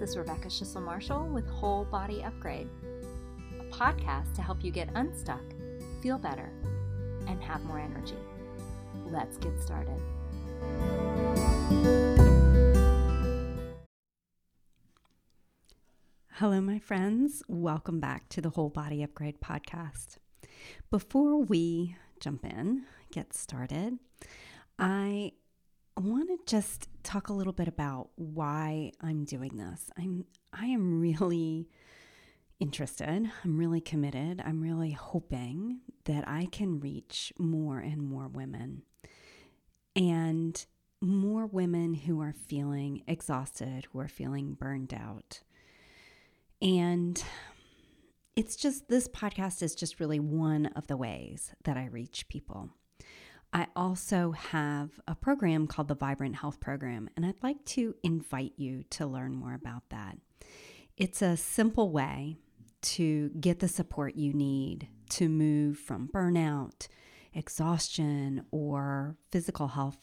This 0.00 0.12
is 0.12 0.16
Rebecca 0.16 0.48
Shisler 0.48 0.82
Marshall 0.82 1.28
with 1.28 1.46
Whole 1.46 1.84
Body 1.84 2.24
Upgrade, 2.24 2.70
a 3.60 3.64
podcast 3.64 4.32
to 4.34 4.40
help 4.40 4.64
you 4.64 4.70
get 4.70 4.88
unstuck, 4.94 5.42
feel 6.00 6.16
better, 6.16 6.50
and 7.26 7.38
have 7.42 7.62
more 7.64 7.78
energy. 7.78 8.16
Let's 9.10 9.36
get 9.36 9.60
started. 9.60 10.00
Hello, 16.30 16.62
my 16.62 16.78
friends. 16.78 17.42
Welcome 17.46 18.00
back 18.00 18.30
to 18.30 18.40
the 18.40 18.48
Whole 18.48 18.70
Body 18.70 19.02
Upgrade 19.02 19.42
podcast. 19.42 20.16
Before 20.90 21.42
we 21.42 21.94
jump 22.20 22.46
in, 22.46 22.84
get 23.12 23.34
started, 23.34 23.98
I 24.78 25.32
want 26.00 26.28
to 26.28 26.38
just 26.50 26.88
talk 27.02 27.28
a 27.28 27.32
little 27.32 27.52
bit 27.52 27.68
about 27.68 28.10
why 28.16 28.92
I'm 29.00 29.24
doing 29.24 29.56
this. 29.56 29.90
I'm 29.98 30.24
I 30.52 30.66
am 30.66 31.00
really 31.00 31.68
interested. 32.58 33.30
I'm 33.44 33.58
really 33.58 33.80
committed. 33.80 34.42
I'm 34.44 34.60
really 34.60 34.92
hoping 34.92 35.80
that 36.04 36.26
I 36.28 36.46
can 36.50 36.80
reach 36.80 37.32
more 37.38 37.78
and 37.78 38.02
more 38.02 38.28
women. 38.28 38.82
And 39.96 40.64
more 41.00 41.46
women 41.46 41.94
who 41.94 42.20
are 42.20 42.34
feeling 42.34 43.02
exhausted, 43.06 43.86
who 43.92 44.00
are 44.00 44.08
feeling 44.08 44.54
burned 44.54 44.92
out. 44.92 45.40
And 46.60 47.22
it's 48.36 48.56
just 48.56 48.88
this 48.88 49.08
podcast 49.08 49.62
is 49.62 49.74
just 49.74 49.98
really 49.98 50.20
one 50.20 50.66
of 50.76 50.86
the 50.86 50.96
ways 50.96 51.52
that 51.64 51.76
I 51.76 51.86
reach 51.86 52.28
people. 52.28 52.70
I 53.52 53.66
also 53.74 54.32
have 54.32 54.90
a 55.08 55.14
program 55.14 55.66
called 55.66 55.88
the 55.88 55.94
Vibrant 55.94 56.36
Health 56.36 56.60
Program, 56.60 57.10
and 57.16 57.26
I'd 57.26 57.42
like 57.42 57.64
to 57.66 57.94
invite 58.02 58.52
you 58.56 58.84
to 58.90 59.06
learn 59.06 59.34
more 59.34 59.54
about 59.54 59.82
that. 59.90 60.18
It's 60.96 61.20
a 61.22 61.36
simple 61.36 61.90
way 61.90 62.36
to 62.82 63.30
get 63.30 63.58
the 63.58 63.68
support 63.68 64.16
you 64.16 64.32
need 64.32 64.88
to 65.10 65.28
move 65.28 65.78
from 65.78 66.08
burnout, 66.12 66.86
exhaustion, 67.34 68.44
or 68.50 69.16
physical 69.32 69.68
health 69.68 69.98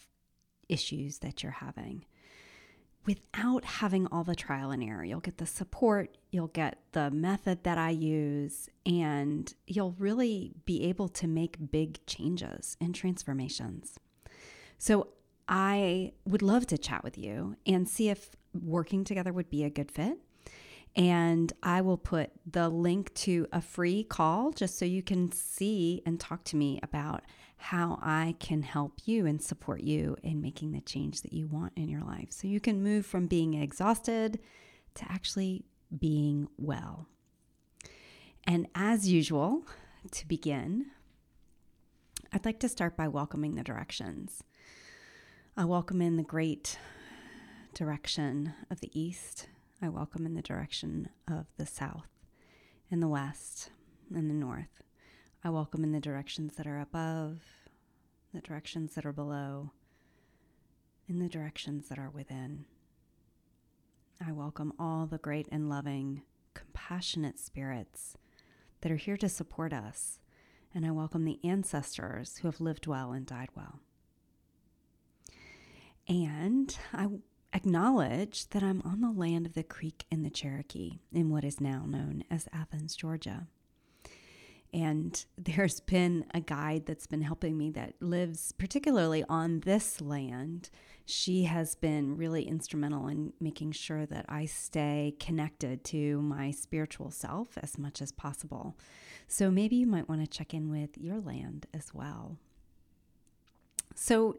issues 0.67 1.19
that 1.19 1.41
you're 1.41 1.51
having 1.53 2.03
without 3.07 3.63
having 3.63 4.05
all 4.07 4.23
the 4.25 4.35
trial 4.35 4.69
and 4.69 4.83
error. 4.83 5.03
You'll 5.03 5.21
get 5.21 5.37
the 5.37 5.45
support, 5.45 6.17
you'll 6.29 6.47
get 6.47 6.77
the 6.91 7.09
method 7.09 7.63
that 7.63 7.77
I 7.77 7.91
use, 7.91 8.69
and 8.85 9.51
you'll 9.65 9.95
really 9.97 10.51
be 10.65 10.83
able 10.83 11.07
to 11.09 11.27
make 11.27 11.71
big 11.71 12.05
changes 12.05 12.75
and 12.79 12.93
transformations. 12.93 13.97
So, 14.77 15.07
I 15.49 16.11
would 16.25 16.41
love 16.41 16.67
to 16.67 16.77
chat 16.77 17.05
with 17.05 17.17
you 17.17 17.55
and 17.65 17.87
see 17.87 18.09
if 18.09 18.31
working 18.53 19.05
together 19.05 19.31
would 19.31 19.49
be 19.49 19.63
a 19.63 19.69
good 19.69 19.89
fit. 19.89 20.17
And 20.93 21.53
I 21.63 21.79
will 21.79 21.97
put 21.97 22.31
the 22.45 22.67
link 22.67 23.13
to 23.13 23.47
a 23.53 23.61
free 23.61 24.03
call 24.03 24.51
just 24.51 24.77
so 24.77 24.83
you 24.83 25.01
can 25.01 25.31
see 25.31 26.01
and 26.05 26.19
talk 26.19 26.43
to 26.45 26.57
me 26.57 26.81
about 26.83 27.23
how 27.57 27.99
I 28.01 28.35
can 28.39 28.61
help 28.61 29.01
you 29.05 29.25
and 29.25 29.41
support 29.41 29.81
you 29.81 30.15
in 30.23 30.41
making 30.41 30.71
the 30.71 30.81
change 30.81 31.21
that 31.21 31.33
you 31.33 31.47
want 31.47 31.73
in 31.75 31.89
your 31.89 32.01
life. 32.01 32.31
So 32.31 32.47
you 32.47 32.59
can 32.59 32.83
move 32.83 33.05
from 33.05 33.27
being 33.27 33.55
exhausted 33.55 34.39
to 34.95 35.11
actually 35.11 35.65
being 35.97 36.47
well. 36.57 37.07
And 38.45 38.67
as 38.75 39.09
usual, 39.09 39.67
to 40.11 40.27
begin, 40.27 40.87
I'd 42.31 42.45
like 42.45 42.59
to 42.59 42.69
start 42.69 42.95
by 42.95 43.07
welcoming 43.07 43.55
the 43.55 43.63
directions. 43.63 44.43
I 45.55 45.65
welcome 45.65 46.01
in 46.01 46.17
the 46.17 46.23
great 46.23 46.77
direction 47.73 48.53
of 48.69 48.79
the 48.79 48.97
east. 48.99 49.47
I 49.81 49.89
welcome 49.89 50.25
in 50.25 50.35
the 50.35 50.41
direction 50.41 51.09
of 51.27 51.47
the 51.57 51.65
south 51.65 52.07
and 52.89 53.01
the 53.01 53.07
west 53.07 53.71
and 54.13 54.29
the 54.29 54.35
north. 54.35 54.83
I 55.47 55.49
welcome 55.49 55.85
in 55.85 55.93
the 55.93 56.01
directions 56.01 56.55
that 56.55 56.67
are 56.67 56.81
above, 56.81 57.39
the 58.33 58.41
directions 58.41 58.95
that 58.95 59.05
are 59.05 59.13
below, 59.13 59.71
in 61.07 61.19
the 61.19 61.29
directions 61.29 61.87
that 61.87 61.97
are 61.97 62.09
within. 62.09 62.65
I 64.19 64.33
welcome 64.33 64.73
all 64.77 65.05
the 65.05 65.17
great 65.17 65.47
and 65.49 65.69
loving, 65.69 66.23
compassionate 66.53 67.39
spirits 67.39 68.17
that 68.81 68.91
are 68.91 68.97
here 68.97 69.15
to 69.15 69.29
support 69.29 69.71
us, 69.71 70.19
and 70.75 70.85
I 70.85 70.91
welcome 70.91 71.23
the 71.23 71.39
ancestors 71.45 72.39
who 72.39 72.49
have 72.49 72.59
lived 72.59 72.85
well 72.85 73.13
and 73.13 73.25
died 73.25 73.51
well. 73.55 73.79
And 76.09 76.77
I 76.91 77.07
acknowledge 77.53 78.49
that 78.49 78.63
I'm 78.63 78.81
on 78.81 78.99
the 78.99 79.11
land 79.11 79.45
of 79.45 79.53
the 79.53 79.63
Creek 79.63 80.03
and 80.11 80.25
the 80.25 80.29
Cherokee 80.29 80.99
in 81.13 81.29
what 81.29 81.45
is 81.45 81.61
now 81.61 81.85
known 81.87 82.25
as 82.29 82.49
Athens, 82.51 82.97
Georgia. 82.97 83.47
And 84.73 85.23
there's 85.37 85.79
been 85.79 86.25
a 86.33 86.41
guide 86.41 86.85
that's 86.85 87.07
been 87.07 87.21
helping 87.21 87.57
me 87.57 87.71
that 87.71 87.93
lives 87.99 88.51
particularly 88.51 89.23
on 89.29 89.61
this 89.61 90.01
land. 90.01 90.69
She 91.05 91.43
has 91.43 91.75
been 91.75 92.17
really 92.17 92.43
instrumental 92.43 93.07
in 93.07 93.31
making 93.39 93.71
sure 93.71 94.05
that 94.05 94.25
I 94.27 94.45
stay 94.45 95.15
connected 95.19 95.83
to 95.85 96.21
my 96.21 96.51
spiritual 96.51 97.11
self 97.11 97.57
as 97.57 97.77
much 97.77 98.01
as 98.01 98.11
possible. 98.11 98.77
So 99.27 99.49
maybe 99.49 99.77
you 99.77 99.87
might 99.87 100.09
want 100.09 100.21
to 100.21 100.27
check 100.27 100.53
in 100.53 100.69
with 100.69 100.97
your 100.97 101.19
land 101.19 101.65
as 101.73 101.93
well. 101.93 102.37
So, 103.95 104.37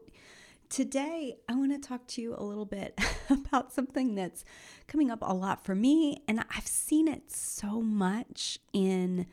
today 0.69 1.35
I 1.49 1.55
want 1.55 1.71
to 1.71 1.85
talk 1.85 2.07
to 2.07 2.21
you 2.21 2.35
a 2.37 2.43
little 2.43 2.65
bit 2.65 2.97
about 3.29 3.73
something 3.73 4.15
that's 4.15 4.45
coming 4.87 5.11
up 5.11 5.19
a 5.21 5.33
lot 5.33 5.65
for 5.65 5.75
me, 5.75 6.23
and 6.27 6.39
I've 6.55 6.67
seen 6.67 7.07
it 7.07 7.31
so 7.31 7.81
much 7.81 8.59
in 8.71 9.25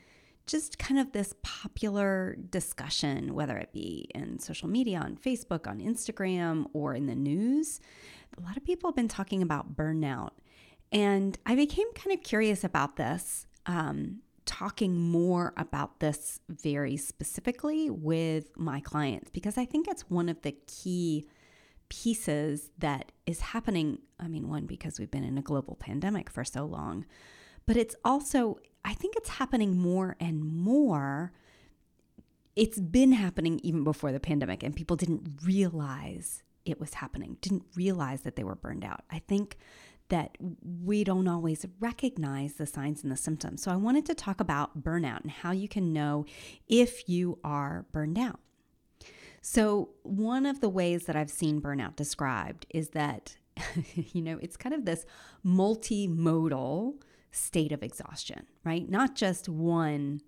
just 0.47 0.79
kind 0.79 1.01
of 1.01 1.13
this 1.13 1.35
popular 1.43 2.37
discussion, 2.51 3.35
whether 3.35 3.57
it 3.57 3.73
be 3.73 4.09
in 4.15 4.39
social 4.39 4.69
media, 4.69 4.99
on 4.99 5.17
Facebook, 5.17 5.67
on 5.67 5.81
Instagram, 5.81 6.67
or 6.73 6.95
in 6.95 7.07
the 7.07 7.17
news. 7.17 7.81
A 8.39 8.43
lot 8.43 8.57
of 8.57 8.65
people 8.65 8.89
have 8.89 8.97
been 8.97 9.09
talking 9.09 9.43
about 9.43 9.77
burnout. 9.77 10.31
And 10.93 11.37
I 11.45 11.57
became 11.57 11.93
kind 11.95 12.17
of 12.17 12.23
curious 12.23 12.63
about 12.63 12.97
this, 12.97 13.47
um, 13.67 14.21
talking 14.45 14.97
more 14.97 15.53
about 15.57 15.99
this 15.99 16.39
very 16.49 16.97
specifically 16.97 17.91
with 17.91 18.57
my 18.57 18.79
clients, 18.79 19.31
because 19.31 19.59
I 19.59 19.65
think 19.65 19.89
it's 19.89 20.09
one 20.09 20.29
of 20.29 20.43
the 20.43 20.55
key 20.69 21.27
pieces 21.89 22.71
that 22.79 23.11
is 23.27 23.41
happening. 23.41 23.99
I 24.21 24.29
mean, 24.29 24.49
one, 24.49 24.67
because 24.67 25.01
we've 25.01 25.11
been 25.11 25.25
in 25.25 25.39
a 25.39 25.43
global 25.43 25.75
pandemic 25.75 26.31
for 26.31 26.45
so 26.45 26.65
long, 26.65 27.05
but 27.67 27.77
it's 27.77 27.97
also 28.05 28.59
I 28.87 28.95
think 28.95 29.17
it's 29.17 29.31
happening 29.31 29.77
more 29.77 30.17
and 30.21 30.45
more. 30.45 31.33
It's 32.55 32.79
been 32.79 33.13
happening 33.13 33.61
even 33.65 33.83
before 33.83 34.13
the 34.13 34.21
pandemic, 34.21 34.63
and 34.63 34.75
people 34.75 34.97
didn't 34.97 35.41
realize 35.45 36.45
it 36.65 36.79
was 36.79 36.95
happening, 36.95 37.37
didn't 37.41 37.65
realize 37.75 38.23
that 38.23 38.37
they 38.37 38.45
were 38.45 38.55
burned 38.55 38.85
out. 38.85 39.03
I 39.11 39.19
think 39.19 39.59
that 40.09 40.37
we 40.85 41.03
don't 41.03 41.27
always 41.27 41.67
recognize 41.81 42.55
the 42.55 42.67
signs 42.67 43.03
and 43.03 43.11
the 43.11 43.17
symptoms. 43.17 43.61
So 43.61 43.73
I 43.73 43.77
wanted 43.77 44.07
to 44.07 44.15
talk 44.15 44.41
about 44.41 44.85
burnout 44.85 45.23
and 45.23 45.33
how 45.33 45.51
you 45.51 45.69
can 45.69 45.93
know 45.93 46.25
if 46.69 47.09
you 47.09 47.41
are 47.43 47.87
burned 47.91 48.19
out. 48.19 48.39
So, 49.43 49.91
one 50.03 50.45
of 50.47 50.61
the 50.61 50.69
ways 50.69 51.07
that 51.07 51.15
I've 51.15 51.31
seen 51.31 51.61
burnout 51.61 51.95
described 51.95 52.67
is 52.71 52.91
that, 52.91 53.37
you 53.95 54.23
know, 54.23 54.39
it's 54.41 54.57
kind 54.57 54.75
of 54.75 54.85
this 54.85 55.07
multimodal 55.45 56.95
state 57.37 57.73
of 57.73 57.83
exhaustion, 57.83 58.47
right? 58.65 58.89
Not 58.89 59.15
just 59.15 59.49
one 59.49 60.21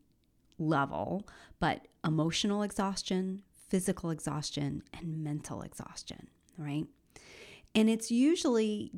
level, 0.59 1.27
but 1.61 1.87
emotional 2.05 2.63
exhaustion, 2.63 3.43
physical 3.69 4.11
exhaustion, 4.11 4.83
and 4.93 5.23
mental 5.23 5.63
exhaustion, 5.63 6.29
right? 6.57 6.87
And 7.75 7.89
it's 7.89 8.11
usually 8.11 8.93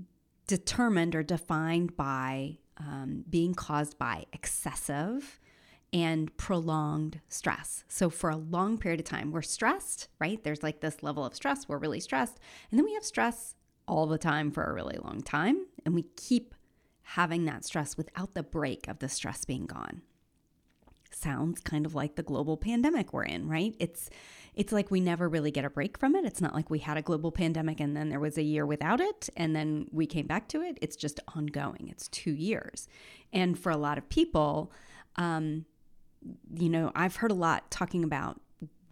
determined 0.47 1.15
or 1.15 1.23
defined 1.23 1.97
by 1.97 2.59
um, 2.77 3.25
being 3.29 3.55
caused 3.55 3.99
by 3.99 4.25
excessive 4.33 5.39
and 5.93 6.35
prolonged 6.37 7.21
stress. 7.29 7.85
So, 7.89 8.11
for 8.11 8.31
a 8.31 8.37
long 8.37 8.79
period 8.79 9.01
of 9.01 9.07
time, 9.07 9.33
we're 9.33 9.43
stressed, 9.43 10.09
right? 10.21 10.43
There's 10.43 10.63
like 10.63 10.81
this 10.81 11.03
level 11.03 11.25
of 11.25 11.35
stress, 11.35 11.69
we're 11.69 11.79
really 11.79 12.01
stressed. 12.01 12.39
And 12.71 12.79
then 12.79 12.85
we 12.85 12.95
have 12.95 13.05
stress 13.05 13.55
all 13.87 14.07
the 14.07 14.19
time 14.19 14.51
for 14.51 14.65
a 14.65 14.73
really 14.73 14.99
long 15.03 15.21
time, 15.21 15.67
and 15.85 15.95
we 15.95 16.05
keep 16.17 16.55
having 17.15 17.45
that 17.45 17.65
stress 17.65 17.97
without 17.97 18.35
the 18.35 18.43
break 18.43 18.87
of 18.87 19.01
the 19.01 19.09
stress 19.09 19.45
being 19.45 19.67
gone. 19.67 20.01
Sounds 21.11 21.61
kind 21.61 21.85
of 21.85 21.93
like 21.93 22.15
the 22.15 22.23
global 22.23 22.57
pandemic 22.57 23.13
we're 23.13 23.25
in, 23.25 23.49
right? 23.49 23.75
It's 23.81 24.11
it's 24.55 24.73
like 24.73 24.91
we 24.93 25.01
never 25.01 25.29
really 25.29 25.51
get 25.51 25.65
a 25.65 25.71
break 25.71 25.99
from 25.99 26.15
it. 26.15 26.25
It's 26.25 26.41
not 26.41 26.55
like 26.55 26.71
we 26.71 26.79
had 26.79 26.97
a 26.97 27.03
global 27.03 27.33
pandemic 27.33 27.81
and 27.81 27.97
then 27.97 28.11
there 28.11 28.21
was 28.21 28.39
a 28.39 28.43
year 28.43 28.65
without 28.65 29.01
it 29.01 29.29
and 29.37 29.57
then 29.57 29.89
we 29.91 30.07
came 30.07 30.27
back 30.29 30.47
to 30.49 30.63
it. 30.63 30.79
It's 30.81 30.95
just 30.95 31.19
ongoing. 31.35 31.89
It's 31.89 32.07
2 32.09 32.33
years. 32.33 32.87
And 33.33 33.59
for 33.59 33.71
a 33.71 33.77
lot 33.77 33.99
of 33.99 34.09
people, 34.09 34.73
um, 35.17 35.65
you 36.55 36.69
know, 36.69 36.93
I've 36.95 37.17
heard 37.17 37.33
a 37.33 37.35
lot 37.35 37.73
talking 37.73 38.05
about 38.05 38.41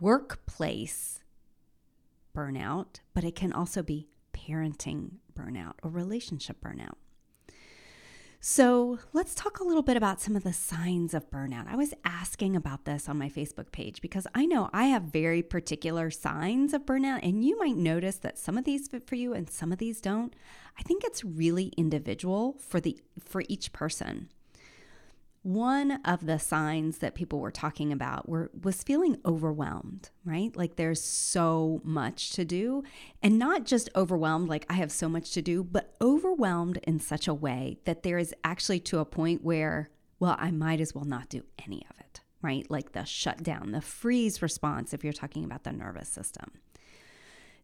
workplace 0.00 1.20
burnout, 2.36 2.98
but 3.14 3.22
it 3.22 3.36
can 3.36 3.52
also 3.52 3.82
be 3.82 4.08
parenting 4.32 5.18
burnout 5.34 5.74
or 5.82 5.90
relationship 5.90 6.60
burnout. 6.60 6.96
So, 8.40 9.00
let's 9.12 9.34
talk 9.34 9.58
a 9.58 9.64
little 9.64 9.82
bit 9.82 9.96
about 9.96 10.20
some 10.20 10.36
of 10.36 10.44
the 10.44 10.52
signs 10.52 11.12
of 11.12 11.28
burnout. 11.28 11.66
I 11.66 11.74
was 11.74 11.92
asking 12.04 12.54
about 12.54 12.84
this 12.84 13.08
on 13.08 13.18
my 13.18 13.28
Facebook 13.28 13.72
page 13.72 14.00
because 14.00 14.28
I 14.32 14.46
know 14.46 14.70
I 14.72 14.84
have 14.84 15.02
very 15.02 15.42
particular 15.42 16.08
signs 16.12 16.72
of 16.72 16.86
burnout, 16.86 17.20
and 17.24 17.44
you 17.44 17.58
might 17.58 17.76
notice 17.76 18.16
that 18.18 18.38
some 18.38 18.56
of 18.56 18.64
these 18.64 18.86
fit 18.86 19.08
for 19.08 19.16
you 19.16 19.34
and 19.34 19.50
some 19.50 19.72
of 19.72 19.78
these 19.78 20.00
don't. 20.00 20.36
I 20.78 20.82
think 20.84 21.02
it's 21.02 21.24
really 21.24 21.72
individual 21.76 22.56
for 22.60 22.78
the 22.78 23.00
for 23.18 23.42
each 23.48 23.72
person 23.72 24.28
one 25.48 25.92
of 26.04 26.26
the 26.26 26.38
signs 26.38 26.98
that 26.98 27.14
people 27.14 27.40
were 27.40 27.50
talking 27.50 27.90
about 27.90 28.28
were 28.28 28.50
was 28.62 28.82
feeling 28.82 29.16
overwhelmed 29.24 30.10
right? 30.24 30.54
Like 30.54 30.76
there's 30.76 31.02
so 31.02 31.80
much 31.84 32.32
to 32.32 32.44
do 32.44 32.82
and 33.22 33.38
not 33.38 33.64
just 33.64 33.88
overwhelmed 33.96 34.48
like 34.48 34.66
i 34.68 34.74
have 34.74 34.92
so 34.92 35.08
much 35.08 35.32
to 35.32 35.40
do 35.40 35.64
but 35.64 35.94
overwhelmed 36.02 36.78
in 36.84 37.00
such 37.00 37.26
a 37.26 37.32
way 37.32 37.78
that 37.84 38.02
there 38.02 38.18
is 38.18 38.34
actually 38.44 38.80
to 38.80 38.98
a 38.98 39.04
point 39.04 39.42
where 39.42 39.88
well 40.20 40.36
i 40.38 40.50
might 40.50 40.80
as 40.80 40.94
well 40.94 41.04
not 41.04 41.28
do 41.30 41.42
any 41.64 41.84
of 41.88 41.98
it 41.98 42.20
right? 42.40 42.70
Like 42.70 42.92
the 42.92 43.04
shutdown 43.04 43.72
the 43.72 43.80
freeze 43.80 44.42
response 44.42 44.92
if 44.92 45.02
you're 45.02 45.12
talking 45.12 45.44
about 45.44 45.64
the 45.64 45.72
nervous 45.72 46.08
system 46.08 46.52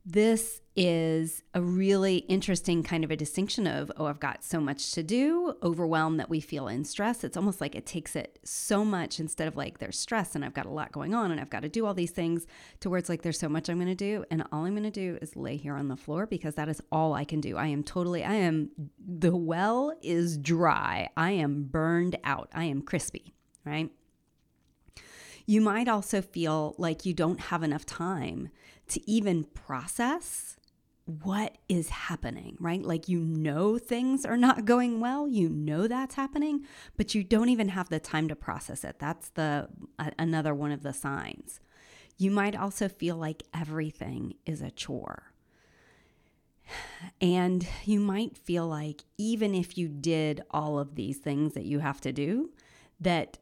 this 0.07 0.61
is 0.77 1.43
a 1.55 1.63
really 1.63 2.17
interesting 2.17 2.83
kind 2.83 3.05
of 3.05 3.11
a 3.11 3.17
distinction 3.17 3.67
of, 3.67 3.91
oh, 3.97 4.07
I've 4.07 4.21
got 4.21 4.45
so 4.45 4.61
much 4.61 4.93
to 4.93 5.03
do, 5.03 5.55
overwhelmed 5.63 6.21
that 6.21 6.29
we 6.29 6.41
feel 6.41 6.69
in 6.69 6.85
stress. 6.85 7.25
It's 7.25 7.37
almost 7.37 7.61
like 7.61 7.75
it 7.75 7.87
takes 7.87 8.15
it 8.15 8.39
so 8.45 8.85
much 8.85 9.19
instead 9.19 9.49
of 9.49 9.57
like 9.57 9.79
there's 9.79 9.99
stress 9.99 10.35
and 10.35 10.45
I've 10.45 10.53
got 10.53 10.67
a 10.67 10.71
lot 10.71 10.93
going 10.93 11.15
on 11.15 11.31
and 11.31 11.41
I've 11.41 11.49
got 11.49 11.63
to 11.63 11.69
do 11.71 11.87
all 11.87 11.95
these 11.95 12.11
things 12.11 12.47
to 12.81 12.91
where 12.91 12.99
it's 12.99 13.09
like 13.09 13.23
there's 13.23 13.39
so 13.39 13.49
much 13.49 13.71
I'm 13.71 13.79
going 13.79 13.87
to 13.87 13.95
do. 13.95 14.25
And 14.31 14.43
all 14.53 14.65
I'm 14.65 14.75
going 14.75 14.83
to 14.83 14.91
do 14.91 15.17
is 15.23 15.37
lay 15.37 15.57
here 15.57 15.77
on 15.77 15.89
the 15.89 15.97
floor 15.97 16.27
because 16.27 16.57
that 16.57 16.69
is 16.69 16.83
all 16.93 17.15
I 17.15 17.25
can 17.25 17.41
do. 17.41 17.57
I 17.57 17.69
am 17.69 17.83
totally, 17.83 18.25
I 18.25 18.35
am, 18.35 18.71
the 18.99 19.35
well 19.35 19.97
is 20.03 20.37
dry. 20.37 21.09
I 21.17 21.31
am 21.31 21.65
burned 21.65 22.19
out. 22.25 22.51
I 22.53 22.65
am 22.65 22.83
crispy, 22.83 23.33
right? 23.65 23.91
You 25.47 25.61
might 25.61 25.89
also 25.89 26.21
feel 26.21 26.75
like 26.79 27.07
you 27.07 27.15
don't 27.15 27.39
have 27.39 27.63
enough 27.63 27.85
time 27.87 28.49
to 28.89 29.11
even 29.11 29.45
process 29.45 30.57
what 31.07 31.59
is 31.69 31.91
happening, 31.91 32.57
right? 32.59 32.83
Like 32.83 33.09
you 33.09 33.21
know 33.21 33.79
things 33.79 34.25
are 34.25 34.39
not 34.39 34.65
going 34.65 35.01
well, 35.01 35.29
you 35.29 35.49
know 35.49 35.87
that's 35.87 36.15
happening, 36.15 36.65
but 36.97 37.15
you 37.15 37.23
don't 37.23 37.51
even 37.51 37.69
have 37.69 37.91
the 37.91 38.01
time 38.01 38.29
to 38.29 38.37
process 38.37 38.85
it. 38.85 38.99
That's 38.99 39.29
the 39.31 39.69
another 40.19 40.55
one 40.55 40.73
of 40.73 40.83
the 40.83 40.95
signs. 40.95 41.61
You 42.17 42.31
might 42.31 42.57
also 42.57 42.89
feel 42.89 43.17
like 43.17 43.43
everything 43.53 44.35
is 44.47 44.63
a 44.63 44.71
chore. 44.71 45.35
And 47.21 47.67
you 47.85 48.01
might 48.01 48.39
feel 48.39 48.67
like 48.67 49.03
even 49.19 49.55
if 49.55 49.77
you 49.77 49.89
did 49.89 50.43
all 50.51 50.79
of 50.79 50.95
these 50.95 51.19
things 51.19 51.53
that 51.53 51.67
you 51.67 51.81
have 51.81 52.01
to 52.03 52.13
do, 52.13 52.51
that 53.01 53.39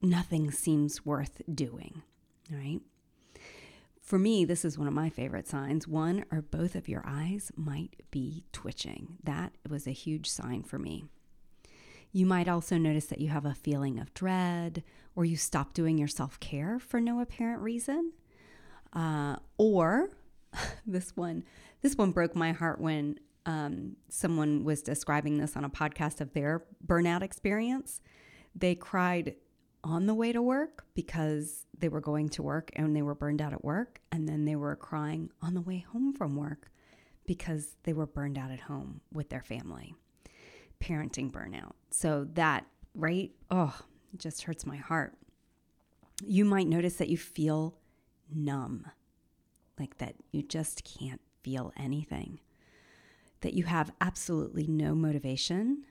nothing 0.00 0.52
seems 0.52 1.04
worth 1.04 1.42
doing, 1.52 2.02
right? 2.50 2.80
For 4.06 4.20
me, 4.20 4.44
this 4.44 4.64
is 4.64 4.78
one 4.78 4.86
of 4.86 4.94
my 4.94 5.10
favorite 5.10 5.48
signs. 5.48 5.88
One 5.88 6.24
or 6.30 6.40
both 6.40 6.76
of 6.76 6.88
your 6.88 7.02
eyes 7.04 7.50
might 7.56 8.02
be 8.12 8.44
twitching. 8.52 9.18
That 9.24 9.52
was 9.68 9.88
a 9.88 9.92
huge 9.92 10.30
sign 10.30 10.62
for 10.62 10.78
me. 10.78 11.06
You 12.12 12.24
might 12.24 12.46
also 12.46 12.78
notice 12.78 13.06
that 13.06 13.20
you 13.20 13.30
have 13.30 13.44
a 13.44 13.52
feeling 13.52 13.98
of 13.98 14.14
dread 14.14 14.84
or 15.16 15.24
you 15.24 15.36
stop 15.36 15.74
doing 15.74 15.98
your 15.98 16.06
self 16.06 16.38
care 16.38 16.78
for 16.78 17.00
no 17.00 17.20
apparent 17.20 17.60
reason. 17.62 18.12
Uh, 18.92 19.36
or 19.58 20.10
this 20.86 21.16
one, 21.16 21.42
this 21.82 21.96
one 21.96 22.12
broke 22.12 22.36
my 22.36 22.52
heart 22.52 22.80
when 22.80 23.18
um, 23.44 23.96
someone 24.08 24.62
was 24.62 24.82
describing 24.82 25.38
this 25.38 25.56
on 25.56 25.64
a 25.64 25.68
podcast 25.70 26.20
of 26.20 26.32
their 26.32 26.62
burnout 26.86 27.22
experience. 27.22 28.00
They 28.54 28.76
cried 28.76 29.34
on 29.86 30.06
the 30.06 30.14
way 30.14 30.32
to 30.32 30.42
work 30.42 30.84
because 30.94 31.64
they 31.78 31.88
were 31.88 32.00
going 32.00 32.28
to 32.28 32.42
work 32.42 32.72
and 32.74 32.94
they 32.94 33.02
were 33.02 33.14
burned 33.14 33.40
out 33.40 33.52
at 33.52 33.64
work. 33.64 34.00
And 34.10 34.28
then 34.28 34.44
they 34.44 34.56
were 34.56 34.74
crying 34.74 35.30
on 35.40 35.54
the 35.54 35.60
way 35.60 35.78
home 35.78 36.12
from 36.12 36.34
work 36.34 36.70
because 37.24 37.76
they 37.84 37.92
were 37.92 38.06
burned 38.06 38.36
out 38.36 38.50
at 38.50 38.60
home 38.60 39.00
with 39.12 39.28
their 39.28 39.42
family. 39.42 39.94
Parenting 40.80 41.30
burnout. 41.30 41.74
So 41.90 42.26
that, 42.34 42.66
right? 42.94 43.30
Oh, 43.48 43.78
just 44.16 44.42
hurts 44.42 44.66
my 44.66 44.76
heart. 44.76 45.14
You 46.24 46.44
might 46.44 46.66
notice 46.66 46.96
that 46.96 47.08
you 47.08 47.16
feel 47.16 47.76
numb, 48.34 48.86
like 49.78 49.98
that 49.98 50.16
you 50.32 50.42
just 50.42 50.82
can't 50.82 51.20
feel 51.42 51.72
anything, 51.76 52.40
that 53.42 53.54
you 53.54 53.64
have 53.64 53.92
absolutely 54.00 54.66
no 54.66 54.94
motivation, 54.94 55.84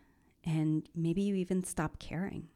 and 0.44 0.90
maybe 0.96 1.22
you 1.22 1.36
even 1.36 1.64
stop 1.64 2.00
caring 2.00 2.50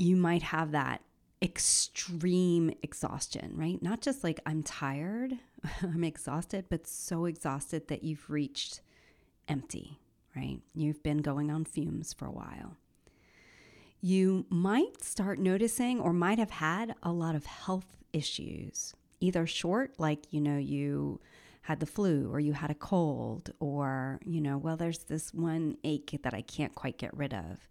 you 0.00 0.16
might 0.16 0.42
have 0.42 0.72
that 0.72 1.02
extreme 1.42 2.72
exhaustion, 2.82 3.52
right? 3.54 3.82
Not 3.82 4.00
just 4.00 4.24
like 4.24 4.40
I'm 4.46 4.62
tired, 4.62 5.34
I'm 5.82 6.04
exhausted, 6.04 6.66
but 6.70 6.86
so 6.86 7.26
exhausted 7.26 7.88
that 7.88 8.02
you've 8.02 8.30
reached 8.30 8.80
empty, 9.46 9.98
right? 10.34 10.58
You've 10.74 11.02
been 11.02 11.18
going 11.18 11.50
on 11.50 11.64
fumes 11.64 12.14
for 12.14 12.24
a 12.24 12.32
while. 12.32 12.76
You 14.00 14.46
might 14.48 15.04
start 15.04 15.38
noticing 15.38 16.00
or 16.00 16.14
might 16.14 16.38
have 16.38 16.50
had 16.50 16.94
a 17.02 17.12
lot 17.12 17.34
of 17.34 17.44
health 17.44 17.98
issues, 18.14 18.94
either 19.20 19.46
short, 19.46 19.92
like, 19.98 20.20
you 20.30 20.40
know, 20.40 20.56
you 20.56 21.20
had 21.62 21.80
the 21.80 21.86
flu 21.86 22.30
or 22.32 22.40
you 22.40 22.54
had 22.54 22.70
a 22.70 22.74
cold, 22.74 23.50
or, 23.60 24.18
you 24.24 24.40
know, 24.40 24.56
well, 24.56 24.78
there's 24.78 25.00
this 25.00 25.34
one 25.34 25.76
ache 25.84 26.18
that 26.22 26.32
I 26.32 26.40
can't 26.40 26.74
quite 26.74 26.96
get 26.96 27.14
rid 27.14 27.34
of 27.34 27.68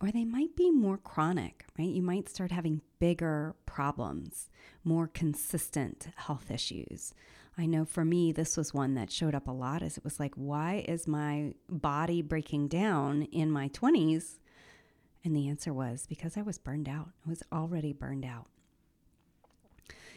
or 0.00 0.10
they 0.10 0.24
might 0.24 0.56
be 0.56 0.70
more 0.70 0.96
chronic, 0.96 1.66
right? 1.78 1.88
You 1.88 2.02
might 2.02 2.28
start 2.28 2.52
having 2.52 2.80
bigger 2.98 3.54
problems, 3.66 4.48
more 4.82 5.06
consistent 5.06 6.08
health 6.16 6.50
issues. 6.50 7.12
I 7.58 7.66
know 7.66 7.84
for 7.84 8.04
me, 8.04 8.32
this 8.32 8.56
was 8.56 8.72
one 8.72 8.94
that 8.94 9.10
showed 9.10 9.34
up 9.34 9.46
a 9.46 9.52
lot 9.52 9.82
as 9.82 9.98
it 9.98 10.04
was 10.04 10.18
like, 10.18 10.34
why 10.34 10.84
is 10.88 11.06
my 11.06 11.52
body 11.68 12.22
breaking 12.22 12.68
down 12.68 13.22
in 13.24 13.50
my 13.50 13.68
20s? 13.68 14.38
And 15.22 15.36
the 15.36 15.48
answer 15.48 15.72
was 15.72 16.06
because 16.08 16.38
I 16.38 16.42
was 16.42 16.56
burned 16.56 16.88
out. 16.88 17.10
I 17.26 17.28
was 17.28 17.42
already 17.52 17.92
burned 17.92 18.24
out. 18.24 18.46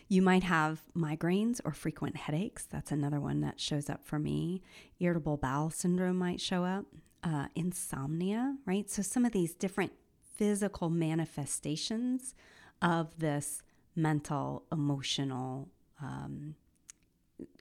You 0.07 0.21
might 0.21 0.43
have 0.43 0.81
migraines 0.95 1.59
or 1.65 1.73
frequent 1.73 2.15
headaches. 2.15 2.65
That's 2.65 2.91
another 2.91 3.19
one 3.19 3.41
that 3.41 3.59
shows 3.59 3.89
up 3.89 4.05
for 4.05 4.19
me. 4.19 4.61
Irritable 4.99 5.37
bowel 5.37 5.69
syndrome 5.69 6.17
might 6.17 6.39
show 6.39 6.63
up 6.63 6.85
uh, 7.23 7.47
insomnia, 7.55 8.57
right? 8.65 8.89
So, 8.89 9.01
some 9.01 9.25
of 9.25 9.31
these 9.31 9.53
different 9.53 9.93
physical 10.35 10.89
manifestations 10.89 12.35
of 12.81 13.17
this 13.19 13.61
mental, 13.95 14.63
emotional, 14.71 15.69
um, 16.01 16.55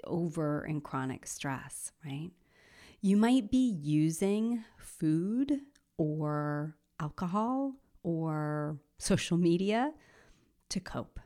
over 0.05 0.63
and 0.63 0.83
chronic 0.83 1.27
stress, 1.27 1.93
right? 2.05 2.31
You 3.01 3.17
might 3.17 3.51
be 3.51 3.59
using 3.83 4.65
food 4.79 5.61
or 5.97 6.77
alcohol 7.01 7.75
or 8.03 8.79
social 8.99 9.37
media 9.37 9.93
to 10.69 10.81
cope, 10.81 11.21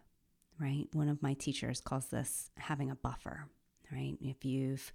right? 0.59 0.87
One 0.93 1.09
of 1.09 1.23
my 1.23 1.35
teachers 1.35 1.81
calls 1.81 2.07
this 2.09 2.51
having 2.57 2.91
a 2.91 2.95
buffer, 2.95 3.49
right? 3.93 4.17
If 4.21 4.45
you've 4.45 4.93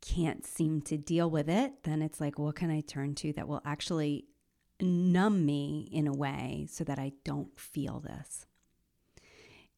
can't 0.00 0.46
seem 0.46 0.80
to 0.82 0.96
deal 0.96 1.30
with 1.30 1.48
it, 1.48 1.82
then 1.84 2.02
it's 2.02 2.20
like, 2.20 2.38
what 2.38 2.56
can 2.56 2.70
I 2.70 2.80
turn 2.80 3.14
to 3.16 3.32
that 3.34 3.48
will 3.48 3.62
actually 3.64 4.26
numb 4.80 5.44
me 5.44 5.88
in 5.90 6.06
a 6.06 6.12
way 6.12 6.66
so 6.70 6.84
that 6.84 6.98
I 6.98 7.12
don't 7.24 7.58
feel 7.58 8.00
this? 8.00 8.46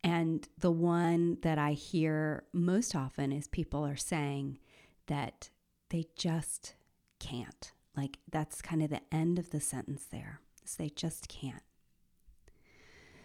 And 0.05 0.49
the 0.59 0.71
one 0.71 1.39
that 1.43 1.59
I 1.59 1.73
hear 1.73 2.45
most 2.53 2.95
often 2.95 3.33
is 3.33 3.49
people 3.49 3.85
are 3.85 3.97
saying 3.97 4.59
that 5.07 5.51
they 5.91 6.07
just 6.17 6.75
can't. 7.19 7.73
Like 7.97 8.19
that's 8.31 8.63
kind 8.63 8.83
of 8.83 8.91
the 8.91 9.03
end 9.13 9.39
of 9.39 9.51
the 9.51 9.61
sentence 9.61 10.07
there. 10.11 10.41
Is 10.65 10.77
they 10.77 10.91
just 10.91 11.29
can't. 11.29 11.63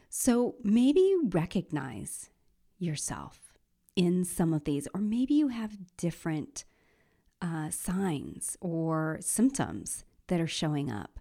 So 0.10 0.56
maybe 0.64 1.00
you 1.00 1.30
recognize 1.32 2.30
yourself 2.78 3.54
in 3.96 4.26
some 4.26 4.54
of 4.54 4.64
these, 4.64 4.88
or 4.94 5.02
maybe 5.02 5.34
you 5.36 5.50
have 5.50 5.78
different 5.98 6.66
uh, 7.44 7.70
signs 7.70 8.58
or 8.62 9.18
symptoms 9.22 10.06
that 10.28 10.40
are 10.40 10.48
showing 10.48 10.90
up. 10.90 11.20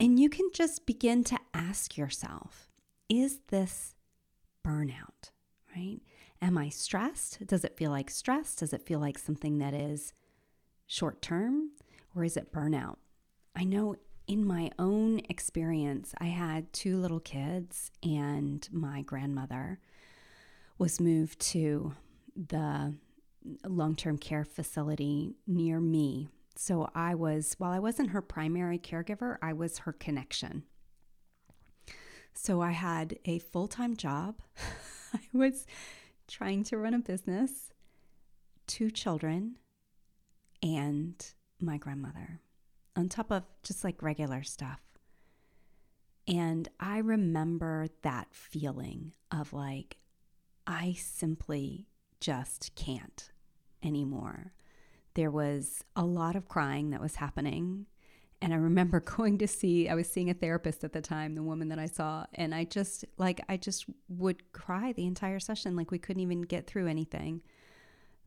And 0.00 0.18
you 0.18 0.28
can 0.28 0.50
just 0.52 0.84
begin 0.84 1.22
to 1.24 1.38
ask 1.54 1.96
yourself 1.96 2.68
is 3.08 3.40
this 3.48 3.94
burnout, 4.66 5.30
right? 5.76 6.00
Am 6.40 6.58
I 6.58 6.70
stressed? 6.70 7.46
Does 7.46 7.64
it 7.64 7.76
feel 7.76 7.90
like 7.90 8.10
stress? 8.10 8.56
Does 8.56 8.72
it 8.72 8.84
feel 8.84 8.98
like 8.98 9.18
something 9.18 9.58
that 9.58 9.74
is 9.74 10.12
short 10.86 11.22
term? 11.22 11.70
Or 12.16 12.24
is 12.24 12.36
it 12.36 12.52
burnout? 12.52 12.96
I 13.54 13.64
know 13.64 13.96
in 14.26 14.46
my 14.46 14.70
own 14.78 15.20
experience, 15.28 16.14
I 16.18 16.26
had 16.26 16.72
two 16.72 16.96
little 16.96 17.20
kids, 17.20 17.90
and 18.02 18.66
my 18.72 19.02
grandmother 19.02 19.78
was 20.78 21.00
moved 21.00 21.38
to 21.40 21.94
the 22.34 22.94
long 23.66 23.94
term 23.96 24.18
care 24.18 24.44
facility 24.44 25.34
near 25.46 25.80
me 25.80 26.28
So 26.56 26.88
I 26.94 27.14
was, 27.14 27.54
while 27.58 27.72
I 27.72 27.78
wasn't 27.78 28.10
her 28.10 28.22
primary 28.22 28.78
caregiver, 28.78 29.38
I 29.42 29.52
was 29.52 29.78
her 29.78 29.92
connection. 29.92 30.64
So 32.34 32.60
I 32.60 32.70
had 32.72 33.18
a 33.24 33.38
full 33.38 33.68
time 33.68 33.96
job. 33.96 34.36
I 35.14 35.20
was 35.32 35.66
trying 36.28 36.64
to 36.64 36.78
run 36.78 36.94
a 36.94 36.98
business, 36.98 37.72
two 38.66 38.90
children, 38.90 39.56
and 40.62 41.14
my 41.60 41.76
grandmother, 41.76 42.40
on 42.96 43.08
top 43.08 43.30
of 43.30 43.44
just 43.62 43.84
like 43.84 44.02
regular 44.02 44.42
stuff. 44.42 44.80
And 46.28 46.68
I 46.78 46.98
remember 46.98 47.88
that 48.02 48.28
feeling 48.30 49.12
of 49.30 49.52
like, 49.52 49.96
I 50.66 50.94
simply 50.98 51.88
just 52.22 52.74
can't 52.76 53.30
anymore. 53.82 54.52
There 55.14 55.30
was 55.30 55.84
a 55.96 56.04
lot 56.04 56.36
of 56.36 56.48
crying 56.48 56.90
that 56.90 57.00
was 57.00 57.16
happening. 57.16 57.86
And 58.40 58.54
I 58.54 58.56
remember 58.56 59.00
going 59.16 59.38
to 59.38 59.48
see, 59.48 59.88
I 59.88 59.94
was 59.94 60.08
seeing 60.08 60.30
a 60.30 60.34
therapist 60.34 60.84
at 60.84 60.92
the 60.92 61.00
time, 61.00 61.34
the 61.34 61.42
woman 61.42 61.68
that 61.68 61.80
I 61.80 61.86
saw, 61.86 62.24
and 62.34 62.54
I 62.54 62.64
just, 62.64 63.04
like, 63.18 63.40
I 63.48 63.56
just 63.56 63.86
would 64.08 64.52
cry 64.52 64.92
the 64.92 65.04
entire 65.04 65.40
session. 65.40 65.74
Like, 65.74 65.90
we 65.90 65.98
couldn't 65.98 66.22
even 66.22 66.42
get 66.42 66.68
through 66.68 66.86
anything 66.86 67.42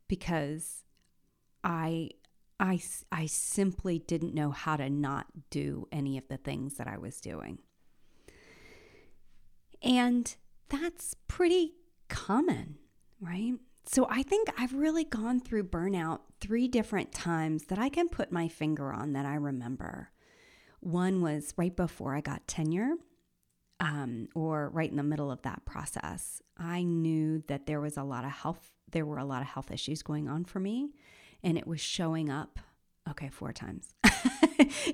because 0.08 0.84
I, 1.64 2.10
I, 2.60 2.80
I 3.10 3.26
simply 3.26 3.98
didn't 3.98 4.34
know 4.34 4.50
how 4.50 4.76
to 4.76 4.90
not 4.90 5.26
do 5.48 5.88
any 5.90 6.18
of 6.18 6.28
the 6.28 6.36
things 6.36 6.74
that 6.74 6.86
I 6.86 6.98
was 6.98 7.18
doing. 7.18 7.60
And 9.82 10.34
that's 10.68 11.14
pretty 11.28 11.72
common, 12.08 12.76
right? 13.20 13.54
So 13.88 14.06
I 14.10 14.22
think 14.24 14.48
I've 14.58 14.74
really 14.74 15.04
gone 15.04 15.40
through 15.40 15.64
burnout 15.64 16.20
three 16.40 16.66
different 16.66 17.12
times 17.12 17.66
that 17.66 17.78
I 17.78 17.88
can 17.88 18.08
put 18.08 18.32
my 18.32 18.48
finger 18.48 18.92
on 18.92 19.12
that 19.12 19.24
I 19.24 19.36
remember. 19.36 20.10
One 20.80 21.22
was 21.22 21.54
right 21.56 21.74
before 21.74 22.14
I 22.16 22.20
got 22.20 22.48
tenure, 22.48 22.94
um, 23.78 24.28
or 24.34 24.70
right 24.70 24.90
in 24.90 24.96
the 24.96 25.02
middle 25.04 25.30
of 25.30 25.42
that 25.42 25.64
process. 25.64 26.42
I 26.58 26.82
knew 26.82 27.44
that 27.46 27.66
there 27.66 27.80
was 27.80 27.96
a 27.96 28.02
lot 28.02 28.24
of 28.24 28.32
health, 28.32 28.72
there 28.90 29.06
were 29.06 29.18
a 29.18 29.24
lot 29.24 29.42
of 29.42 29.48
health 29.48 29.70
issues 29.70 30.02
going 30.02 30.28
on 30.28 30.44
for 30.44 30.58
me, 30.58 30.90
and 31.42 31.56
it 31.56 31.66
was 31.66 31.80
showing 31.80 32.28
up. 32.28 32.58
Okay, 33.08 33.28
four 33.28 33.52
times. 33.52 33.94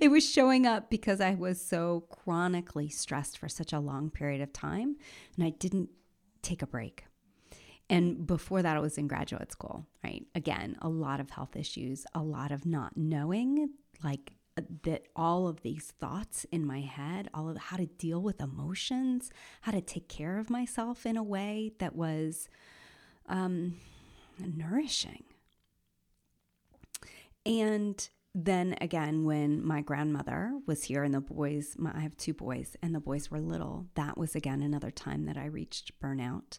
it 0.01 0.11
was 0.11 0.29
showing 0.29 0.67
up 0.67 0.91
because 0.91 1.19
I 1.19 1.35
was 1.35 1.59
so 1.59 2.05
chronically 2.11 2.91
stressed 2.91 3.39
for 3.39 3.49
such 3.49 3.73
a 3.73 3.81
long 3.81 4.11
period 4.11 4.43
of 4.43 4.53
time, 4.53 4.97
and 5.37 5.47
I 5.47 5.51
didn't 5.51 5.89
take 6.43 6.61
a 6.61 6.67
break. 6.67 7.05
And 7.93 8.27
before 8.27 8.63
that, 8.63 8.75
I 8.75 8.81
was 8.81 8.97
in 8.97 9.07
graduate 9.07 9.53
school, 9.53 9.87
right? 10.03 10.25
Again, 10.35 10.79
a 10.81 10.89
lot 10.89 11.21
of 11.21 11.29
health 11.29 11.57
issues, 11.57 12.07
a 12.15 12.23
lot 12.23 12.51
of 12.51 12.65
not 12.65 12.97
knowing, 12.97 13.69
like 14.03 14.33
uh, 14.57 14.63
that 14.85 15.09
all 15.15 15.47
of 15.47 15.61
these 15.61 15.93
thoughts 16.01 16.47
in 16.51 16.67
my 16.67 16.81
head, 16.81 17.29
all 17.35 17.51
of 17.51 17.59
how 17.59 17.77
to 17.77 17.85
deal 17.85 18.23
with 18.23 18.41
emotions, 18.41 19.31
how 19.61 19.73
to 19.73 19.83
take 19.83 20.09
care 20.09 20.39
of 20.39 20.49
myself 20.49 21.05
in 21.05 21.19
a 21.19 21.23
way 21.23 21.73
that 21.81 21.95
was 21.95 22.49
um, 23.29 23.75
nourishing. 24.39 25.25
And 27.45 28.09
then 28.35 28.75
again, 28.81 29.25
when 29.25 29.63
my 29.63 29.83
grandmother 29.83 30.55
was 30.67 30.85
here 30.85 31.05
and 31.05 31.13
the 31.13 31.21
boys, 31.21 31.77
my, 31.79 31.93
I 31.95 32.01
have 32.01 32.17
two 32.17 32.33
boys, 32.33 32.75
and 32.81 32.95
the 32.95 33.01
boys 33.01 33.31
were 33.31 33.41
little, 33.41 33.89
that 33.97 34.17
was 34.17 34.35
again 34.35 34.63
another 34.63 34.91
time 34.91 35.27
that 35.27 35.37
I 35.37 35.45
reached 35.45 36.01
burnout. 36.01 36.59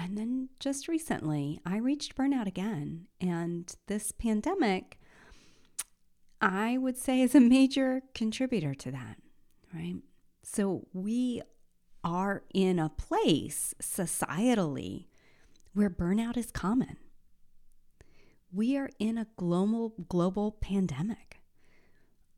And 0.00 0.16
then 0.16 0.48
just 0.58 0.88
recently, 0.88 1.60
I 1.66 1.76
reached 1.76 2.16
burnout 2.16 2.46
again. 2.46 3.06
And 3.20 3.70
this 3.86 4.12
pandemic, 4.12 4.98
I 6.40 6.78
would 6.78 6.96
say, 6.96 7.20
is 7.20 7.34
a 7.34 7.40
major 7.40 8.00
contributor 8.14 8.72
to 8.74 8.90
that, 8.92 9.18
right? 9.74 9.96
So 10.42 10.86
we 10.94 11.42
are 12.02 12.44
in 12.54 12.78
a 12.78 12.88
place 12.88 13.74
societally 13.82 15.08
where 15.74 15.90
burnout 15.90 16.38
is 16.38 16.50
common. 16.50 16.96
We 18.50 18.78
are 18.78 18.88
in 18.98 19.18
a 19.18 19.26
global 19.36 19.92
global 20.08 20.52
pandemic. 20.52 21.42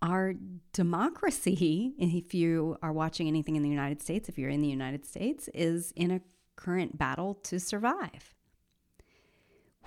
Our 0.02 0.34
democracy, 0.72 1.94
if 1.98 2.34
you 2.34 2.76
are 2.82 2.92
watching 2.92 3.28
anything 3.28 3.54
in 3.54 3.62
the 3.62 3.68
United 3.68 4.02
States, 4.02 4.28
if 4.28 4.36
you're 4.36 4.50
in 4.50 4.62
the 4.62 4.68
United 4.68 5.06
States, 5.06 5.48
is 5.54 5.92
in 5.94 6.10
a 6.10 6.20
current 6.62 6.96
battle 6.96 7.34
to 7.34 7.58
survive. 7.58 8.34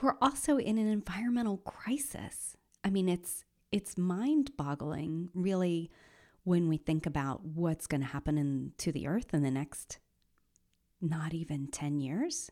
We're 0.02 0.18
also 0.22 0.58
in 0.58 0.78
an 0.78 0.88
environmental 0.88 1.58
crisis. 1.58 2.58
I 2.84 2.90
mean, 2.90 3.08
it's 3.08 3.46
it's 3.72 3.98
mind-boggling 3.98 5.30
really 5.34 5.90
when 6.44 6.68
we 6.68 6.78
think 6.78 7.06
about 7.06 7.44
what's 7.44 7.88
going 7.88 8.02
to 8.02 8.08
happen 8.08 8.38
in, 8.38 8.72
to 8.78 8.92
the 8.92 9.08
earth 9.08 9.34
in 9.34 9.42
the 9.42 9.52
next 9.52 10.00
not 11.02 11.34
even 11.34 11.68
10 11.68 12.00
years. 12.00 12.52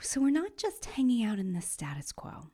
So 0.00 0.20
we're 0.20 0.30
not 0.30 0.56
just 0.56 0.84
hanging 0.84 1.24
out 1.24 1.38
in 1.38 1.52
the 1.52 1.62
status 1.62 2.12
quo, 2.12 2.50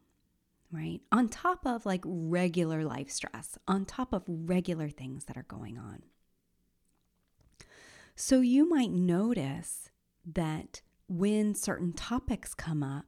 right? 0.71 1.01
On 1.11 1.29
top 1.29 1.67
of 1.67 1.87
like 1.87 2.03
regular 2.05 2.85
life 2.85 3.11
stress, 3.11 3.57
on 3.67 3.87
top 3.87 4.13
of 4.13 4.23
regular 4.27 4.91
things 4.91 5.25
that 5.25 5.37
are 5.37 5.47
going 5.49 5.79
on. 5.79 6.03
So 8.21 8.41
you 8.41 8.69
might 8.69 8.91
notice 8.91 9.91
that 10.27 10.83
when 11.07 11.55
certain 11.55 11.93
topics 11.93 12.53
come 12.53 12.83
up, 12.83 13.05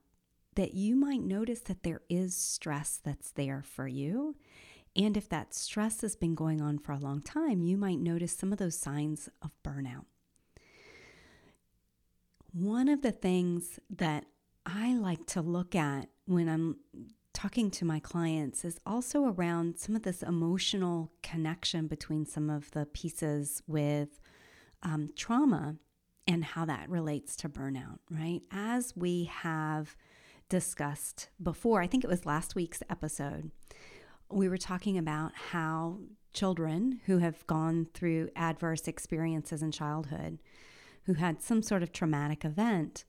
that 0.54 0.74
you 0.74 0.94
might 0.94 1.20
notice 1.20 1.62
that 1.62 1.82
there 1.82 2.02
is 2.08 2.36
stress 2.36 3.00
that's 3.02 3.32
there 3.32 3.64
for 3.66 3.88
you. 3.88 4.36
And 4.94 5.16
if 5.16 5.28
that 5.30 5.52
stress 5.52 6.02
has 6.02 6.14
been 6.14 6.36
going 6.36 6.60
on 6.60 6.78
for 6.78 6.92
a 6.92 6.98
long 6.98 7.22
time, 7.22 7.60
you 7.64 7.76
might 7.76 7.98
notice 7.98 8.30
some 8.30 8.52
of 8.52 8.58
those 8.58 8.78
signs 8.78 9.28
of 9.42 9.50
burnout. 9.64 10.04
One 12.52 12.88
of 12.88 13.02
the 13.02 13.10
things 13.10 13.80
that 13.90 14.26
I 14.64 14.94
like 14.94 15.26
to 15.26 15.42
look 15.42 15.74
at 15.74 16.08
when 16.26 16.48
I'm 16.48 16.76
talking 17.32 17.72
to 17.72 17.84
my 17.84 17.98
clients 17.98 18.64
is 18.64 18.78
also 18.86 19.24
around 19.24 19.76
some 19.76 19.96
of 19.96 20.02
this 20.04 20.22
emotional 20.22 21.10
connection 21.24 21.88
between 21.88 22.26
some 22.26 22.48
of 22.48 22.70
the 22.70 22.86
pieces 22.86 23.60
with 23.66 24.19
um, 24.82 25.10
trauma 25.16 25.76
and 26.26 26.44
how 26.44 26.64
that 26.64 26.88
relates 26.88 27.36
to 27.36 27.48
burnout, 27.48 27.98
right? 28.10 28.42
As 28.50 28.94
we 28.96 29.24
have 29.24 29.96
discussed 30.48 31.28
before, 31.42 31.82
I 31.82 31.86
think 31.86 32.04
it 32.04 32.10
was 32.10 32.26
last 32.26 32.54
week's 32.54 32.82
episode, 32.88 33.50
we 34.30 34.48
were 34.48 34.58
talking 34.58 34.96
about 34.96 35.32
how 35.50 35.98
children 36.32 37.00
who 37.06 37.18
have 37.18 37.46
gone 37.46 37.88
through 37.92 38.30
adverse 38.36 38.86
experiences 38.86 39.62
in 39.62 39.72
childhood, 39.72 40.38
who 41.04 41.14
had 41.14 41.42
some 41.42 41.62
sort 41.62 41.82
of 41.82 41.92
traumatic 41.92 42.44
event, 42.44 43.04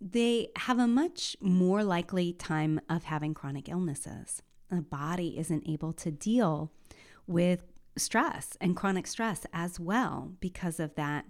they 0.00 0.48
have 0.56 0.78
a 0.78 0.86
much 0.86 1.36
more 1.40 1.84
likely 1.84 2.32
time 2.32 2.80
of 2.90 3.04
having 3.04 3.34
chronic 3.34 3.68
illnesses. 3.68 4.42
The 4.70 4.82
body 4.82 5.38
isn't 5.38 5.68
able 5.68 5.92
to 5.94 6.10
deal 6.10 6.72
with 7.26 7.64
stress 7.96 8.56
and 8.60 8.76
chronic 8.76 9.06
stress 9.06 9.46
as 9.52 9.80
well 9.80 10.32
because 10.40 10.80
of 10.80 10.94
that 10.96 11.24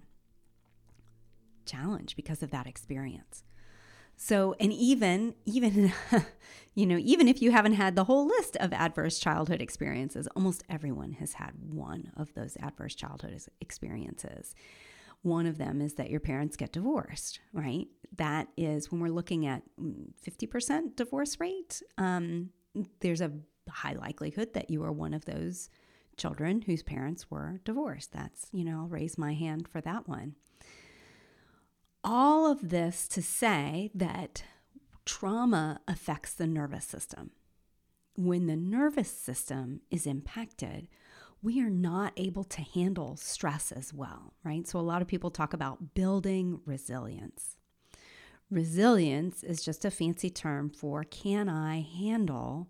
challenge, 1.64 2.16
because 2.16 2.42
of 2.42 2.50
that 2.50 2.66
experience. 2.66 3.44
So, 4.16 4.54
and 4.58 4.72
even, 4.72 5.34
even, 5.44 5.92
you 6.74 6.86
know, 6.86 6.96
even 6.98 7.28
if 7.28 7.42
you 7.42 7.50
haven't 7.52 7.74
had 7.74 7.96
the 7.96 8.04
whole 8.04 8.26
list 8.26 8.56
of 8.56 8.72
adverse 8.72 9.18
childhood 9.18 9.60
experiences, 9.60 10.26
almost 10.34 10.64
everyone 10.70 11.12
has 11.12 11.34
had 11.34 11.52
one 11.68 12.10
of 12.16 12.32
those 12.34 12.56
adverse 12.60 12.94
childhood 12.94 13.38
experiences. 13.60 14.54
One 15.22 15.46
of 15.46 15.58
them 15.58 15.82
is 15.82 15.94
that 15.94 16.08
your 16.08 16.20
parents 16.20 16.56
get 16.56 16.72
divorced, 16.72 17.40
right? 17.52 17.88
That 18.16 18.48
is 18.56 18.90
when 18.90 19.00
we're 19.00 19.08
looking 19.08 19.46
at 19.46 19.62
50% 19.78 20.14
mm, 20.24 20.96
divorce 20.96 21.38
rate, 21.38 21.82
um, 21.98 22.50
there's 23.00 23.20
a 23.20 23.32
high 23.68 23.94
likelihood 23.94 24.54
that 24.54 24.70
you 24.70 24.82
are 24.84 24.92
one 24.92 25.12
of 25.12 25.24
those 25.24 25.68
children 26.16 26.62
whose 26.62 26.82
parents 26.82 27.30
were 27.30 27.60
divorced. 27.64 28.12
That's, 28.12 28.46
you 28.52 28.64
know, 28.64 28.80
I'll 28.80 28.88
raise 28.88 29.18
my 29.18 29.34
hand 29.34 29.68
for 29.68 29.80
that 29.82 30.08
one. 30.08 30.34
All 32.02 32.50
of 32.50 32.70
this 32.70 33.08
to 33.08 33.22
say 33.22 33.90
that 33.94 34.44
trauma 35.04 35.80
affects 35.88 36.32
the 36.32 36.46
nervous 36.46 36.84
system. 36.84 37.30
When 38.16 38.46
the 38.46 38.56
nervous 38.56 39.10
system 39.10 39.80
is 39.90 40.06
impacted, 40.06 40.88
we 41.42 41.60
are 41.60 41.70
not 41.70 42.12
able 42.16 42.44
to 42.44 42.62
handle 42.62 43.16
stress 43.16 43.70
as 43.70 43.92
well, 43.92 44.32
right? 44.42 44.66
So, 44.66 44.78
a 44.78 44.80
lot 44.80 45.02
of 45.02 45.08
people 45.08 45.30
talk 45.30 45.52
about 45.52 45.94
building 45.94 46.60
resilience. 46.64 47.56
Resilience 48.50 49.42
is 49.42 49.62
just 49.62 49.84
a 49.84 49.90
fancy 49.90 50.30
term 50.30 50.70
for 50.70 51.04
can 51.04 51.48
I 51.48 51.80
handle 51.80 52.68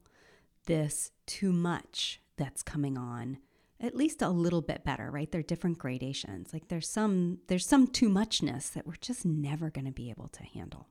this 0.65 1.13
too 1.27 1.53
much 1.53 2.21
that's 2.37 2.63
coming 2.63 2.97
on 2.97 3.39
at 3.81 3.95
least 3.95 4.23
a 4.23 4.29
little 4.29 4.63
bit 4.63 4.85
better 4.85 5.11
right 5.11 5.33
they're 5.33 5.43
different 5.43 5.79
gradations 5.79 6.53
like 6.53 6.69
there's 6.69 6.89
some 6.89 7.39
there's 7.49 7.67
some 7.67 7.87
too 7.87 8.09
muchness 8.09 8.71
that 8.71 8.87
we're 8.87 8.95
just 9.01 9.25
never 9.25 9.71
going 9.71 9.85
to 9.85 9.93
be 9.93 10.11
able 10.11 10.29
to 10.29 10.43
handle 10.43 10.89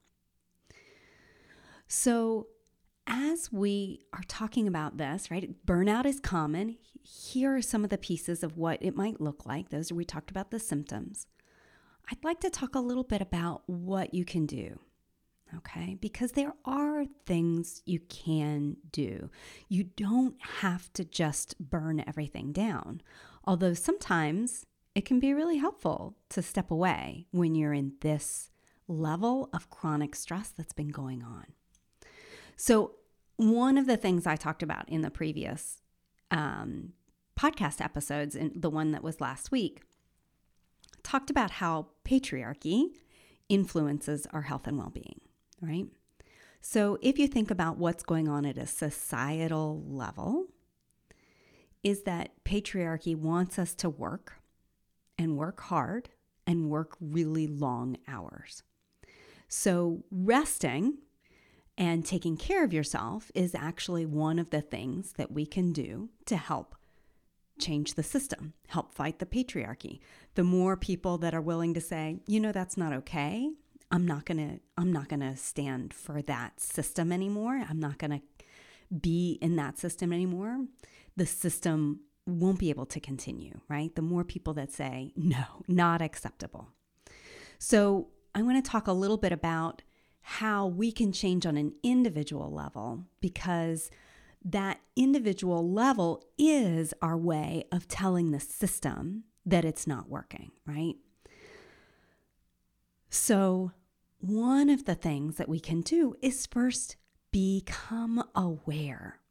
so 1.88 2.48
as 3.08 3.52
we 3.52 4.02
are 4.14 4.24
talking 4.28 4.68
about 4.68 4.98
this, 4.98 5.30
right, 5.30 5.54
burnout 5.66 6.06
is 6.06 6.20
common. 6.20 6.78
Here 7.04 7.56
are 7.56 7.62
some 7.62 7.84
of 7.84 7.90
the 7.90 7.98
pieces 7.98 8.44
of 8.44 8.58
what 8.58 8.82
it 8.82 8.96
might 8.96 9.22
look 9.22 9.46
like. 9.46 9.70
Those 9.70 9.92
are, 9.92 9.96
we 9.96 10.06
talked 10.06 10.32
about 10.32 10.52
the 10.52 10.60
symptoms. 10.60 11.28
I'd 12.12 12.24
like 12.24 12.40
to 12.42 12.50
talk 12.50 12.76
a 12.76 12.80
little 12.80 13.04
bit 13.04 13.22
about 13.22 13.64
what 13.68 14.14
you 14.14 14.26
can 14.26 14.46
do. 14.46 14.80
Okay, 15.58 15.98
because 16.02 16.32
there 16.32 16.54
are 16.66 17.06
things 17.26 17.82
you 17.86 18.00
can 18.00 18.78
do. 18.92 19.30
You 19.70 19.84
don't 19.84 20.36
have 20.62 20.92
to 20.94 21.06
just 21.06 21.60
burn 21.60 22.04
everything 22.08 22.52
down. 22.52 23.02
Although 23.46 23.76
sometimes 23.76 24.66
it 24.96 25.06
can 25.06 25.20
be 25.20 25.34
really 25.34 25.58
helpful 25.58 26.16
to 26.30 26.42
step 26.42 26.72
away 26.72 27.28
when 27.32 27.54
you're 27.54 27.74
in 27.74 27.94
this 28.02 28.50
level 28.88 29.50
of 29.54 29.70
chronic 29.70 30.16
stress 30.16 30.50
that's 30.50 30.74
been 30.74 30.90
going 30.90 31.22
on. 31.24 31.46
So, 32.56 32.96
one 33.38 33.78
of 33.78 33.86
the 33.86 33.98
things 33.98 34.26
I 34.26 34.38
talked 34.38 34.64
about 34.64 34.88
in 34.88 35.02
the 35.02 35.12
previous 35.12 35.82
um, 36.32 36.94
podcast 37.38 37.82
episodes, 37.84 38.36
and 38.36 38.52
the 38.56 38.70
one 38.70 38.92
that 38.92 39.04
was 39.04 39.20
last 39.20 39.52
week, 39.52 39.82
talked 41.04 41.30
about 41.30 41.52
how 41.52 41.88
patriarchy 42.06 42.92
influences 43.50 44.26
our 44.32 44.44
health 44.44 44.68
and 44.68 44.78
well 44.78 44.90
being, 44.90 45.20
right? 45.66 45.88
So, 46.62 46.98
if 47.02 47.20
you 47.20 47.28
think 47.28 47.52
about 47.52 47.78
what's 47.78 48.04
going 48.04 48.28
on 48.28 48.46
at 48.46 48.58
a 48.58 48.66
societal 48.66 49.84
level, 49.88 50.48
is 51.84 52.02
that 52.04 52.32
patriarchy 52.44 53.16
wants 53.16 53.60
us 53.60 53.76
to 53.76 53.90
work 53.90 54.40
and 55.18 55.38
work 55.38 55.62
hard 55.62 56.10
and 56.48 56.70
work 56.70 56.98
really 57.00 57.46
long 57.46 57.98
hours. 58.08 58.64
So, 59.48 60.04
resting 60.10 60.98
and 61.78 62.06
taking 62.06 62.38
care 62.38 62.64
of 62.64 62.74
yourself 62.74 63.32
is 63.36 63.54
actually 63.54 64.06
one 64.06 64.40
of 64.40 64.50
the 64.50 64.62
things 64.62 65.14
that 65.14 65.32
we 65.32 65.46
can 65.46 65.72
do 65.72 66.10
to 66.26 66.38
help 66.38 66.76
change 67.60 67.94
the 67.94 68.04
system, 68.04 68.54
help 68.68 68.94
fight 68.94 69.20
the 69.20 69.26
patriarchy. 69.26 70.00
The 70.36 70.44
more 70.44 70.76
people 70.76 71.18
that 71.20 71.34
are 71.34 71.42
willing 71.42 71.74
to 71.74 71.82
say, 71.82 72.18
you 72.28 72.40
know, 72.40 72.52
that's 72.52 72.78
not 72.78 72.94
okay. 72.94 73.52
I'm 73.92 74.06
not 74.06 74.26
going 74.26 74.38
to 74.38 74.60
I'm 74.78 74.92
not 74.92 75.10
going 75.10 75.22
to 75.22 75.36
stand 75.36 75.94
for 75.94 76.22
that 76.24 76.60
system 76.60 77.12
anymore. 77.12 77.64
I'm 77.70 77.80
not 77.80 77.98
going 77.98 78.12
to 78.12 78.22
be 78.96 79.38
in 79.42 79.56
that 79.56 79.78
system 79.78 80.12
anymore. 80.12 80.66
The 81.16 81.26
system 81.26 82.02
won't 82.28 82.60
be 82.60 82.70
able 82.70 82.86
to 82.88 83.00
continue, 83.00 83.62
right? 83.70 83.94
The 83.96 84.02
more 84.02 84.24
people 84.24 84.54
that 84.56 84.72
say, 84.72 85.14
no, 85.16 85.44
not 85.68 86.02
acceptable. 86.02 86.70
So, 87.60 88.08
I'm 88.34 88.44
going 88.44 88.62
to 88.62 88.70
talk 88.70 88.88
a 88.88 88.94
little 88.94 89.16
bit 89.18 89.32
about 89.32 89.82
how 90.22 90.66
we 90.66 90.92
can 90.92 91.14
change 91.14 91.46
on 91.46 91.56
an 91.56 91.72
individual 91.84 92.52
level 92.52 93.06
because 93.22 93.90
that 94.44 94.80
individual 94.96 95.72
level 95.72 96.24
is 96.38 96.94
our 97.02 97.16
way 97.16 97.64
of 97.72 97.88
telling 97.88 98.32
the 98.32 98.40
system 98.40 99.24
that 99.46 99.64
it's 99.64 99.88
not 99.88 100.10
working, 100.10 100.52
right? 100.66 100.96
So, 103.18 103.72
one 104.20 104.70
of 104.70 104.84
the 104.84 104.94
things 104.94 105.38
that 105.38 105.48
we 105.48 105.62
can 105.62 105.80
do 105.80 106.16
is 106.22 106.46
first 106.46 106.98
become 107.32 108.22
aware 108.36 109.22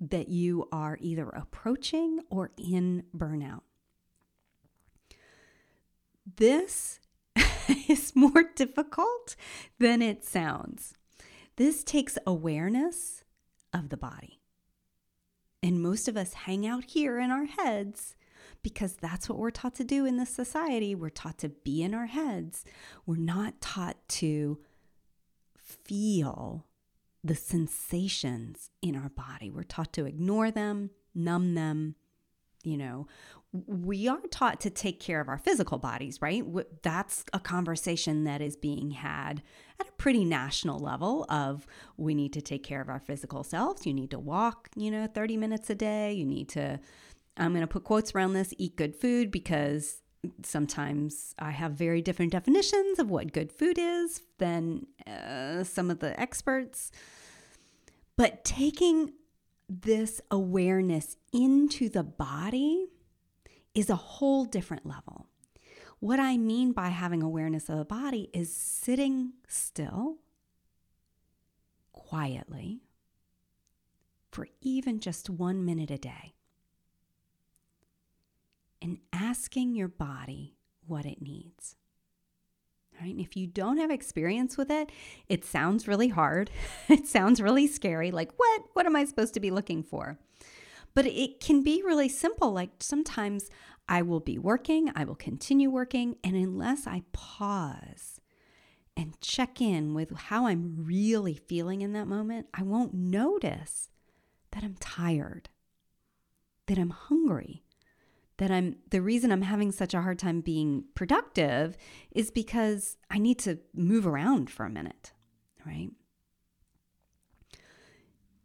that 0.00 0.28
you 0.28 0.68
are 0.72 0.98
either 1.00 1.28
approaching 1.28 2.18
or 2.30 2.50
in 2.58 3.04
burnout. 3.16 3.62
This 6.36 6.98
is 7.88 8.16
more 8.16 8.42
difficult 8.56 9.36
than 9.78 10.02
it 10.02 10.24
sounds. 10.24 10.94
This 11.54 11.84
takes 11.84 12.18
awareness 12.26 13.22
of 13.72 13.90
the 13.90 13.96
body. 13.96 14.40
And 15.62 15.80
most 15.80 16.08
of 16.08 16.16
us 16.16 16.32
hang 16.32 16.66
out 16.66 16.84
here 16.86 17.20
in 17.20 17.30
our 17.30 17.46
heads 17.46 18.16
because 18.66 18.94
that's 18.94 19.28
what 19.28 19.38
we're 19.38 19.52
taught 19.52 19.76
to 19.76 19.84
do 19.84 20.04
in 20.04 20.16
this 20.16 20.28
society. 20.28 20.92
We're 20.92 21.08
taught 21.08 21.38
to 21.38 21.50
be 21.50 21.84
in 21.84 21.94
our 21.94 22.06
heads. 22.06 22.64
We're 23.06 23.14
not 23.14 23.60
taught 23.60 23.96
to 24.08 24.58
feel 25.56 26.66
the 27.22 27.36
sensations 27.36 28.70
in 28.82 28.96
our 28.96 29.08
body. 29.08 29.52
We're 29.52 29.62
taught 29.62 29.92
to 29.92 30.04
ignore 30.04 30.50
them, 30.50 30.90
numb 31.14 31.54
them, 31.54 31.94
you 32.64 32.76
know, 32.76 33.06
we 33.52 34.08
are 34.08 34.18
taught 34.32 34.60
to 34.62 34.70
take 34.70 34.98
care 34.98 35.20
of 35.20 35.28
our 35.28 35.38
physical 35.38 35.78
bodies, 35.78 36.20
right? 36.20 36.44
That's 36.82 37.24
a 37.32 37.38
conversation 37.38 38.24
that 38.24 38.42
is 38.42 38.56
being 38.56 38.90
had 38.90 39.44
at 39.78 39.88
a 39.88 39.92
pretty 39.92 40.24
national 40.24 40.80
level 40.80 41.24
of 41.28 41.68
we 41.96 42.16
need 42.16 42.32
to 42.32 42.40
take 42.40 42.64
care 42.64 42.80
of 42.80 42.88
our 42.88 42.98
physical 42.98 43.44
selves. 43.44 43.86
You 43.86 43.94
need 43.94 44.10
to 44.10 44.18
walk, 44.18 44.70
you 44.74 44.90
know, 44.90 45.06
30 45.06 45.36
minutes 45.36 45.70
a 45.70 45.76
day. 45.76 46.12
You 46.12 46.26
need 46.26 46.48
to 46.50 46.80
I'm 47.36 47.52
going 47.52 47.60
to 47.60 47.66
put 47.66 47.84
quotes 47.84 48.14
around 48.14 48.32
this, 48.32 48.54
eat 48.56 48.76
good 48.76 48.96
food 48.96 49.30
because 49.30 50.02
sometimes 50.42 51.34
I 51.38 51.50
have 51.50 51.72
very 51.72 52.02
different 52.02 52.32
definitions 52.32 52.98
of 52.98 53.10
what 53.10 53.32
good 53.32 53.52
food 53.52 53.78
is 53.78 54.22
than 54.38 54.86
uh, 55.06 55.64
some 55.64 55.90
of 55.90 56.00
the 56.00 56.18
experts. 56.18 56.90
But 58.16 58.44
taking 58.44 59.12
this 59.68 60.20
awareness 60.30 61.16
into 61.32 61.88
the 61.88 62.02
body 62.02 62.86
is 63.74 63.90
a 63.90 63.96
whole 63.96 64.44
different 64.44 64.86
level. 64.86 65.26
What 66.00 66.20
I 66.20 66.36
mean 66.36 66.72
by 66.72 66.88
having 66.88 67.22
awareness 67.22 67.68
of 67.68 67.78
the 67.78 67.84
body 67.84 68.30
is 68.32 68.54
sitting 68.54 69.32
still, 69.48 70.16
quietly, 71.92 72.82
for 74.30 74.48
even 74.60 75.00
just 75.00 75.30
one 75.30 75.64
minute 75.64 75.90
a 75.90 75.98
day, 75.98 76.35
and 78.80 78.98
asking 79.12 79.74
your 79.74 79.88
body 79.88 80.56
what 80.86 81.06
it 81.06 81.20
needs. 81.20 81.76
Right? 83.00 83.10
And 83.10 83.20
if 83.20 83.36
you 83.36 83.46
don't 83.46 83.76
have 83.76 83.90
experience 83.90 84.56
with 84.56 84.70
it, 84.70 84.90
it 85.28 85.44
sounds 85.44 85.86
really 85.86 86.08
hard. 86.08 86.50
it 86.88 87.06
sounds 87.06 87.42
really 87.42 87.66
scary. 87.66 88.10
Like, 88.10 88.32
what? 88.36 88.62
What 88.72 88.86
am 88.86 88.96
I 88.96 89.04
supposed 89.04 89.34
to 89.34 89.40
be 89.40 89.50
looking 89.50 89.82
for? 89.82 90.18
But 90.94 91.06
it 91.06 91.40
can 91.40 91.62
be 91.62 91.82
really 91.84 92.08
simple. 92.08 92.52
Like 92.52 92.70
sometimes 92.80 93.50
I 93.88 94.02
will 94.02 94.20
be 94.20 94.38
working, 94.38 94.90
I 94.96 95.04
will 95.04 95.14
continue 95.14 95.70
working, 95.70 96.16
and 96.24 96.34
unless 96.34 96.86
I 96.86 97.02
pause 97.12 98.20
and 98.96 99.20
check 99.20 99.60
in 99.60 99.94
with 99.94 100.10
how 100.16 100.46
I'm 100.46 100.74
really 100.78 101.34
feeling 101.34 101.82
in 101.82 101.92
that 101.92 102.08
moment, 102.08 102.46
I 102.54 102.62
won't 102.62 102.94
notice 102.94 103.90
that 104.52 104.64
I'm 104.64 104.76
tired, 104.80 105.50
that 106.66 106.78
I'm 106.78 106.90
hungry, 106.90 107.62
that 108.38 108.50
I'm 108.50 108.76
the 108.90 109.00
reason 109.00 109.32
I'm 109.32 109.42
having 109.42 109.72
such 109.72 109.94
a 109.94 110.02
hard 110.02 110.18
time 110.18 110.40
being 110.40 110.84
productive 110.94 111.76
is 112.10 112.30
because 112.30 112.96
I 113.10 113.18
need 113.18 113.38
to 113.40 113.58
move 113.74 114.06
around 114.06 114.50
for 114.50 114.66
a 114.66 114.70
minute, 114.70 115.12
right? 115.64 115.90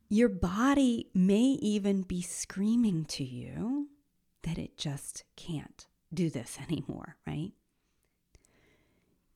Your 0.08 0.30
body 0.30 1.10
may 1.14 1.58
even 1.62 2.02
be 2.02 2.22
screaming 2.22 3.06
to 3.06 3.24
you 3.24 3.90
that 4.44 4.58
it 4.58 4.78
just 4.78 5.24
can't 5.36 5.88
do 6.14 6.30
this 6.30 6.58
anymore, 6.70 7.18
right? 7.28 7.52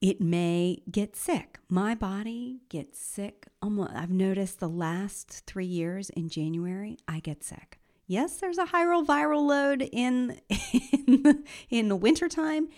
It 0.02 0.22
may 0.22 0.84
get 0.92 1.16
sick. 1.16 1.60
My 1.70 1.96
body 1.96 2.60
gets 2.70 3.00
sick. 3.00 3.48
I've 3.62 4.12
noticed 4.12 4.60
the 4.60 4.70
last 4.70 5.44
three 5.48 5.66
years 5.66 6.10
in 6.12 6.30
January, 6.30 6.98
I 7.08 7.20
get 7.20 7.44
sick 7.44 7.80
yes, 8.08 8.38
there's 8.38 8.58
a 8.58 8.66
higher 8.66 8.94
viral 9.04 9.46
load 9.46 9.82
in 9.82 10.40
in 11.08 11.44
in 11.70 11.90
the 11.90 11.96
wintertime, 11.96 12.70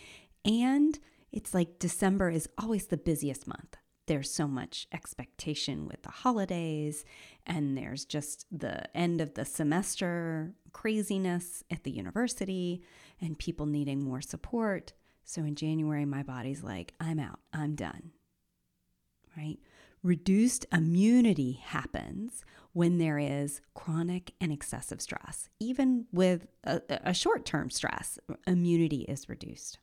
and 0.45 0.97
it's 1.31 1.53
like 1.53 1.79
December 1.79 2.29
is 2.29 2.49
always 2.57 2.87
the 2.87 2.97
busiest 2.97 3.47
month. 3.47 3.77
There's 4.07 4.31
so 4.31 4.47
much 4.47 4.87
expectation 4.93 5.85
with 5.85 6.03
the 6.03 6.11
holidays, 6.11 7.03
and 7.45 7.77
there's 7.77 8.05
just 8.05 8.45
the 8.51 8.95
end 8.95 9.19
of 9.19 9.33
the 9.33 9.43
semester 9.43 10.53
craziness 10.71 11.63
at 11.69 11.83
the 11.83 11.91
university, 11.91 12.81
and 13.19 13.37
people 13.37 13.65
needing 13.65 14.03
more 14.03 14.21
support. 14.21 14.93
So 15.25 15.41
in 15.41 15.55
January, 15.55 16.05
my 16.05 16.23
body's 16.23 16.63
like, 16.63 16.93
I'm 17.01 17.19
out, 17.19 17.39
I'm 17.51 17.75
done. 17.75 18.11
Right? 19.35 19.57
Reduced 20.03 20.65
immunity 20.71 21.59
happens 21.63 22.45
when 22.73 22.97
there 22.97 23.17
is 23.17 23.61
chronic 23.73 24.33
and 24.39 24.51
excessive 24.51 25.01
stress. 25.01 25.49
Even 25.59 26.05
with 26.11 26.47
a, 26.63 26.81
a 26.89 27.13
short 27.13 27.45
term 27.45 27.69
stress, 27.69 28.19
immunity 28.45 29.01
is 29.01 29.27
reduced. 29.27 29.79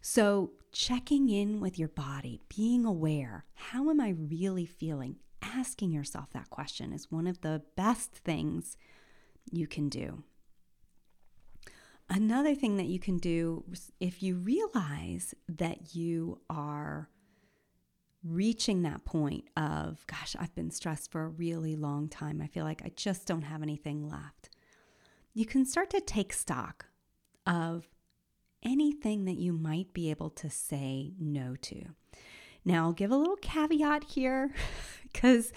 So, 0.00 0.50
checking 0.70 1.30
in 1.30 1.60
with 1.60 1.78
your 1.78 1.88
body, 1.88 2.42
being 2.54 2.84
aware, 2.84 3.46
how 3.54 3.88
am 3.88 4.00
I 4.00 4.10
really 4.10 4.66
feeling? 4.66 5.16
Asking 5.40 5.92
yourself 5.92 6.30
that 6.32 6.50
question 6.50 6.92
is 6.92 7.10
one 7.10 7.26
of 7.26 7.40
the 7.40 7.62
best 7.76 8.12
things 8.12 8.76
you 9.50 9.66
can 9.66 9.88
do. 9.88 10.22
Another 12.10 12.54
thing 12.54 12.76
that 12.76 12.86
you 12.86 12.98
can 12.98 13.16
do 13.16 13.64
if 13.98 14.22
you 14.22 14.36
realize 14.36 15.34
that 15.48 15.94
you 15.94 16.40
are 16.50 17.08
reaching 18.24 18.82
that 18.82 19.04
point 19.04 19.44
of, 19.56 20.06
gosh, 20.06 20.34
I've 20.38 20.54
been 20.54 20.70
stressed 20.70 21.12
for 21.12 21.24
a 21.24 21.28
really 21.28 21.76
long 21.76 22.08
time. 22.08 22.40
I 22.40 22.46
feel 22.46 22.64
like 22.64 22.82
I 22.84 22.90
just 22.96 23.26
don't 23.26 23.42
have 23.42 23.62
anything 23.62 24.08
left. 24.08 24.50
You 25.34 25.46
can 25.46 25.66
start 25.66 25.90
to 25.90 26.00
take 26.00 26.32
stock 26.32 26.86
of 27.46 27.88
anything 28.62 29.26
that 29.26 29.36
you 29.36 29.52
might 29.52 29.92
be 29.92 30.10
able 30.10 30.30
to 30.30 30.48
say 30.48 31.12
no 31.18 31.54
to. 31.62 31.84
Now, 32.64 32.86
I'll 32.86 32.92
give 32.92 33.10
a 33.10 33.16
little 33.16 33.36
caveat 33.36 34.04
here 34.04 34.54
because 35.02 35.52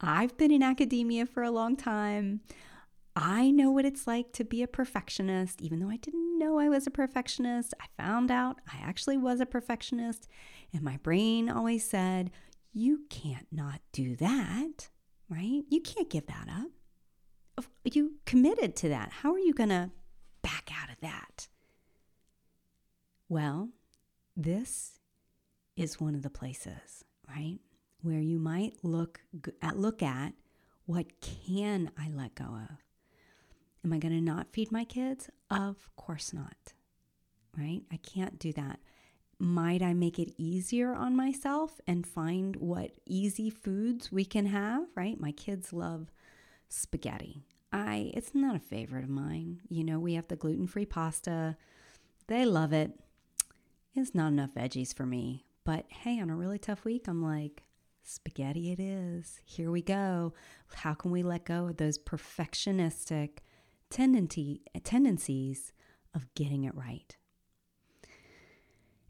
I've 0.00 0.36
been 0.36 0.50
in 0.50 0.62
academia 0.62 1.24
for 1.24 1.42
a 1.42 1.50
long 1.50 1.76
time. 1.76 2.40
I 3.14 3.50
know 3.50 3.70
what 3.70 3.84
it's 3.84 4.06
like 4.06 4.32
to 4.34 4.44
be 4.44 4.62
a 4.62 4.68
perfectionist, 4.68 5.60
even 5.60 5.80
though 5.80 5.90
I 5.90 5.96
didn't 5.98 6.38
know 6.38 6.58
I 6.58 6.68
was 6.68 6.86
a 6.86 6.90
perfectionist. 6.90 7.74
I 7.80 7.86
found 8.02 8.30
out 8.30 8.60
I 8.72 8.78
actually 8.82 9.18
was 9.18 9.40
a 9.40 9.46
perfectionist, 9.46 10.28
and 10.72 10.82
my 10.82 10.96
brain 10.96 11.50
always 11.50 11.88
said, 11.88 12.30
You 12.72 13.02
can't 13.10 13.46
not 13.52 13.80
do 13.92 14.16
that, 14.16 14.88
right? 15.28 15.62
You 15.68 15.80
can't 15.82 16.08
give 16.08 16.26
that 16.26 16.48
up. 16.48 17.66
You 17.84 18.14
committed 18.24 18.76
to 18.76 18.88
that. 18.88 19.12
How 19.12 19.32
are 19.32 19.38
you 19.38 19.52
going 19.52 19.68
to 19.68 19.90
back 20.42 20.70
out 20.80 20.88
of 20.88 21.00
that? 21.02 21.48
Well, 23.28 23.68
this 24.36 24.98
is 25.76 26.00
one 26.00 26.14
of 26.14 26.22
the 26.22 26.30
places, 26.30 27.04
right? 27.28 27.58
Where 28.00 28.20
you 28.20 28.38
might 28.38 28.76
look 28.82 29.20
at 29.60 29.78
look 29.78 30.02
at 30.02 30.32
what 30.86 31.20
can 31.20 31.90
I 31.98 32.10
let 32.10 32.34
go 32.34 32.44
of? 32.44 32.91
Am 33.84 33.92
I 33.92 33.98
going 33.98 34.14
to 34.14 34.20
not 34.20 34.52
feed 34.52 34.70
my 34.70 34.84
kids? 34.84 35.28
Of 35.50 35.88
course 35.96 36.32
not. 36.32 36.72
Right? 37.56 37.82
I 37.92 37.96
can't 37.96 38.38
do 38.38 38.52
that. 38.52 38.80
Might 39.38 39.82
I 39.82 39.92
make 39.92 40.18
it 40.18 40.32
easier 40.38 40.94
on 40.94 41.16
myself 41.16 41.80
and 41.86 42.06
find 42.06 42.56
what 42.56 42.92
easy 43.06 43.50
foods 43.50 44.12
we 44.12 44.24
can 44.24 44.46
have, 44.46 44.84
right? 44.94 45.18
My 45.20 45.32
kids 45.32 45.72
love 45.72 46.12
spaghetti. 46.68 47.42
I 47.72 48.12
it's 48.14 48.34
not 48.34 48.54
a 48.54 48.60
favorite 48.60 49.04
of 49.04 49.10
mine. 49.10 49.60
You 49.68 49.82
know, 49.82 49.98
we 49.98 50.14
have 50.14 50.28
the 50.28 50.36
gluten-free 50.36 50.86
pasta. 50.86 51.56
They 52.28 52.44
love 52.44 52.72
it. 52.72 52.92
It's 53.94 54.14
not 54.14 54.28
enough 54.28 54.54
veggies 54.54 54.94
for 54.94 55.06
me. 55.06 55.44
But 55.64 55.86
hey, 55.88 56.20
on 56.20 56.30
a 56.30 56.36
really 56.36 56.58
tough 56.58 56.84
week, 56.84 57.08
I'm 57.08 57.22
like, 57.22 57.64
spaghetti 58.04 58.72
it 58.72 58.80
is. 58.80 59.40
Here 59.44 59.70
we 59.70 59.82
go. 59.82 60.34
How 60.74 60.94
can 60.94 61.10
we 61.10 61.22
let 61.22 61.44
go 61.44 61.68
of 61.68 61.76
those 61.78 61.98
perfectionistic 61.98 63.38
tendency, 63.92 64.62
tendencies 64.82 65.72
of 66.14 66.32
getting 66.34 66.64
it 66.64 66.74
right? 66.74 67.16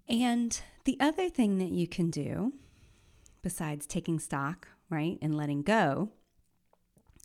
And 0.09 0.61
the 0.85 0.97
other 1.01 1.31
thing 1.31 1.59
that 1.59 1.71
you 1.71 1.87
can 1.87 2.11
do, 2.11 2.53
besides 3.43 3.87
taking 3.87 4.19
stock, 4.19 4.69
right, 4.91 5.19
and 5.23 5.37
letting 5.37 5.63
go, 5.63 6.11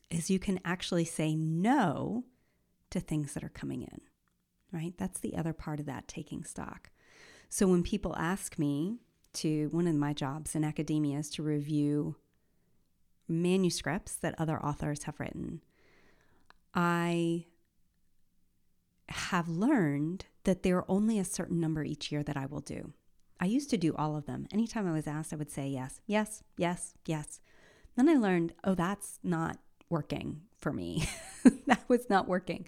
is 0.09 0.29
you 0.29 0.39
can 0.39 0.59
actually 0.63 1.03
say 1.03 1.35
no 1.35 2.23
to 2.91 2.99
things 2.99 3.33
that 3.33 3.43
are 3.43 3.49
coming 3.49 3.81
in, 3.81 4.01
right? 4.71 4.93
That's 4.97 5.19
the 5.19 5.35
other 5.35 5.51
part 5.51 5.79
of 5.79 5.85
that 5.87 6.07
taking 6.07 6.43
stock. 6.43 6.91
So 7.49 7.67
when 7.67 7.83
people 7.83 8.15
ask 8.17 8.59
me 8.59 8.99
to, 9.33 9.67
one 9.71 9.87
of 9.87 9.95
my 9.95 10.13
jobs 10.13 10.55
in 10.55 10.63
academia 10.63 11.19
is 11.19 11.29
to 11.31 11.43
review 11.43 12.15
manuscripts 13.27 14.15
that 14.15 14.35
other 14.37 14.63
authors 14.63 15.03
have 15.03 15.19
written. 15.19 15.61
I 16.77 17.47
have 19.09 19.49
learned 19.49 20.25
that 20.43 20.61
there 20.61 20.77
are 20.77 20.85
only 20.87 21.17
a 21.17 21.25
certain 21.25 21.59
number 21.59 21.83
each 21.83 22.11
year 22.11 22.21
that 22.21 22.37
I 22.37 22.45
will 22.45 22.59
do. 22.59 22.93
I 23.39 23.45
used 23.45 23.71
to 23.71 23.77
do 23.77 23.95
all 23.95 24.15
of 24.15 24.27
them. 24.27 24.45
Anytime 24.53 24.87
I 24.87 24.93
was 24.93 25.07
asked, 25.07 25.33
I 25.33 25.37
would 25.37 25.49
say 25.49 25.67
yes, 25.67 26.01
yes, 26.05 26.43
yes, 26.55 26.93
yes. 27.07 27.39
Then 27.95 28.07
I 28.07 28.13
learned, 28.13 28.53
oh, 28.63 28.75
that's 28.75 29.17
not 29.23 29.57
working 29.89 30.41
for 30.59 30.71
me. 30.71 31.09
that 31.65 31.83
was 31.87 32.11
not 32.11 32.27
working. 32.27 32.67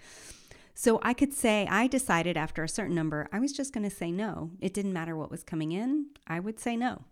So 0.74 1.00
I 1.04 1.14
could 1.14 1.34
say, 1.34 1.68
I 1.70 1.86
decided 1.86 2.36
after 2.36 2.64
a 2.64 2.70
certain 2.70 2.96
number, 2.96 3.30
I 3.32 3.40
was 3.40 3.54
just 3.54 3.74
going 3.74 3.88
to 3.88 3.96
say 3.96 4.12
no. 4.12 4.52
It 4.60 4.74
didn't 4.74 4.94
matter 4.94 5.16
what 5.16 5.30
was 5.30 5.44
coming 5.44 5.72
in, 5.72 6.08
I 6.26 6.40
would 6.40 6.60
say 6.60 6.76
no 6.76 7.04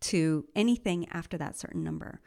to 0.00 0.46
anything 0.54 1.08
after 1.10 1.36
that 1.38 1.58
certain 1.58 1.82
number. 1.82 2.20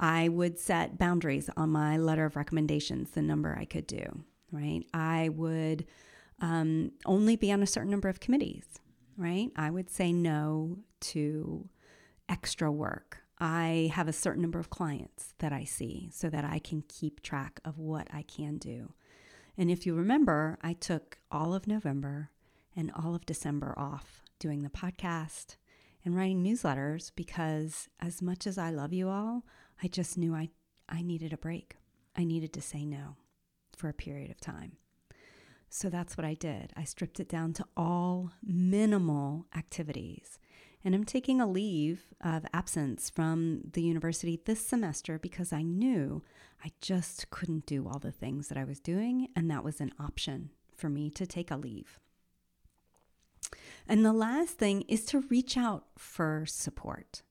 I 0.00 0.28
would 0.28 0.58
set 0.58 0.98
boundaries 0.98 1.50
on 1.58 1.68
my 1.68 1.98
letter 1.98 2.24
of 2.24 2.34
recommendations, 2.34 3.10
the 3.10 3.20
number 3.20 3.54
I 3.56 3.66
could 3.66 3.86
do, 3.86 4.24
right? 4.50 4.82
I 4.94 5.28
would 5.28 5.86
um, 6.40 6.92
only 7.04 7.36
be 7.36 7.52
on 7.52 7.62
a 7.62 7.66
certain 7.66 7.90
number 7.90 8.08
of 8.08 8.18
committees, 8.18 8.64
right? 9.18 9.50
I 9.56 9.70
would 9.70 9.90
say 9.90 10.10
no 10.10 10.78
to 11.00 11.68
extra 12.30 12.72
work. 12.72 13.18
I 13.38 13.90
have 13.94 14.08
a 14.08 14.12
certain 14.12 14.40
number 14.40 14.58
of 14.58 14.70
clients 14.70 15.34
that 15.38 15.52
I 15.52 15.64
see 15.64 16.08
so 16.12 16.30
that 16.30 16.46
I 16.46 16.60
can 16.60 16.82
keep 16.88 17.22
track 17.22 17.60
of 17.62 17.78
what 17.78 18.08
I 18.10 18.22
can 18.22 18.56
do. 18.56 18.94
And 19.58 19.70
if 19.70 19.84
you 19.84 19.94
remember, 19.94 20.58
I 20.62 20.72
took 20.72 21.18
all 21.30 21.52
of 21.52 21.66
November 21.66 22.30
and 22.74 22.90
all 22.92 23.14
of 23.14 23.26
December 23.26 23.74
off 23.76 24.22
doing 24.38 24.62
the 24.62 24.70
podcast 24.70 25.56
and 26.04 26.16
writing 26.16 26.42
newsletters 26.42 27.10
because 27.14 27.88
as 28.00 28.22
much 28.22 28.46
as 28.46 28.56
I 28.56 28.70
love 28.70 28.94
you 28.94 29.08
all, 29.08 29.44
I 29.82 29.88
just 29.88 30.18
knew 30.18 30.34
I, 30.34 30.50
I 30.88 31.02
needed 31.02 31.32
a 31.32 31.38
break. 31.38 31.76
I 32.16 32.24
needed 32.24 32.52
to 32.54 32.60
say 32.60 32.84
no 32.84 33.16
for 33.76 33.88
a 33.88 33.94
period 33.94 34.30
of 34.30 34.40
time. 34.40 34.72
So 35.68 35.88
that's 35.88 36.16
what 36.16 36.24
I 36.24 36.34
did. 36.34 36.72
I 36.76 36.84
stripped 36.84 37.20
it 37.20 37.28
down 37.28 37.52
to 37.54 37.64
all 37.76 38.32
minimal 38.42 39.46
activities 39.56 40.38
and 40.84 40.94
I'm 40.94 41.04
taking 41.04 41.40
a 41.40 41.46
leave 41.46 42.14
of 42.22 42.46
absence 42.54 43.10
from 43.10 43.62
the 43.72 43.82
university 43.82 44.40
this 44.44 44.66
semester 44.66 45.18
because 45.18 45.52
I 45.52 45.62
knew 45.62 46.22
I 46.64 46.72
just 46.80 47.30
couldn't 47.30 47.66
do 47.66 47.86
all 47.86 47.98
the 47.98 48.12
things 48.12 48.48
that 48.48 48.58
I 48.58 48.64
was 48.64 48.80
doing, 48.80 49.28
and 49.36 49.50
that 49.50 49.64
was 49.64 49.80
an 49.80 49.92
option 49.98 50.50
for 50.76 50.88
me 50.88 51.10
to 51.10 51.26
take 51.26 51.50
a 51.50 51.56
leave. 51.56 51.98
And 53.86 54.04
the 54.04 54.12
last 54.12 54.56
thing 54.58 54.82
is 54.82 55.04
to 55.06 55.20
reach 55.20 55.56
out 55.56 55.84
for 55.98 56.44
support. 56.46 57.22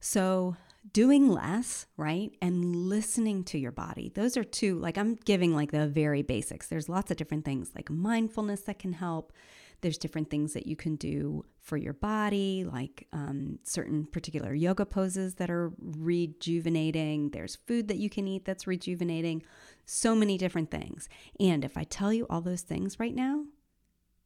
So, 0.00 0.56
doing 0.90 1.30
less, 1.30 1.86
right? 1.96 2.32
And 2.40 2.74
listening 2.74 3.44
to 3.44 3.58
your 3.58 3.70
body. 3.70 4.10
Those 4.14 4.36
are 4.36 4.44
two, 4.44 4.78
like 4.78 4.98
I'm 4.98 5.14
giving 5.14 5.54
like 5.54 5.70
the 5.70 5.86
very 5.86 6.22
basics. 6.22 6.68
There's 6.68 6.88
lots 6.88 7.10
of 7.10 7.16
different 7.16 7.44
things 7.44 7.70
like 7.74 7.90
mindfulness 7.90 8.62
that 8.62 8.78
can 8.78 8.92
help. 8.92 9.32
There's 9.80 9.98
different 9.98 10.30
things 10.30 10.52
that 10.52 10.66
you 10.66 10.76
can 10.76 10.94
do 10.94 11.44
for 11.60 11.76
your 11.76 11.92
body, 11.92 12.64
like 12.64 13.08
um, 13.12 13.58
certain 13.64 14.06
particular 14.06 14.54
yoga 14.54 14.86
poses 14.86 15.34
that 15.36 15.50
are 15.50 15.72
rejuvenating. 15.80 17.30
There's 17.30 17.56
food 17.56 17.88
that 17.88 17.96
you 17.96 18.08
can 18.08 18.28
eat 18.28 18.44
that's 18.44 18.66
rejuvenating. 18.66 19.42
So 19.84 20.14
many 20.14 20.38
different 20.38 20.70
things. 20.70 21.08
And 21.40 21.64
if 21.64 21.76
I 21.76 21.82
tell 21.82 22.12
you 22.12 22.26
all 22.30 22.40
those 22.40 22.62
things 22.62 23.00
right 23.00 23.14
now, 23.14 23.44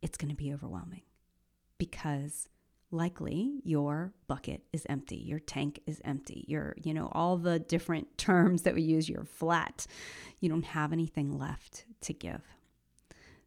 it's 0.03 0.19
going 0.19 0.29
to 0.31 0.37
be 0.37 0.53
overwhelming 0.53 1.03
because 1.79 2.49
likely 2.97 3.61
your 3.65 4.13
bucket 4.27 4.63
is 4.73 4.87
empty 4.89 5.17
your 5.17 5.39
tank 5.39 5.81
is 5.87 6.01
empty 6.05 6.45
your 6.49 6.75
you 6.83 6.95
know 6.95 7.09
all 7.13 7.37
the 7.37 7.59
different 7.59 8.17
terms 8.19 8.63
that 8.63 8.75
we 8.75 8.83
use 8.83 9.09
you're 9.09 9.25
flat 9.25 9.87
you 10.41 10.49
don't 10.49 10.65
have 10.65 10.93
anything 10.93 11.39
left 11.39 11.85
to 12.01 12.13
give 12.13 12.43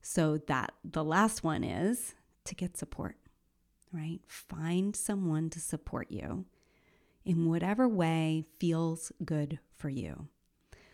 so 0.02 0.38
that 0.48 0.74
the 0.84 1.04
last 1.04 1.44
one 1.44 1.64
is 1.64 2.16
to 2.46 2.56
get 2.56 2.78
support, 2.78 3.16
right? 3.92 4.20
Find 4.28 4.96
someone 4.96 5.50
to 5.52 5.60
support 5.60 6.12
you 6.12 6.46
in 7.26 7.50
whatever 7.50 7.88
way 7.88 8.44
feels 8.60 9.12
good 9.24 9.60
for 9.76 9.90
you. 9.90 10.28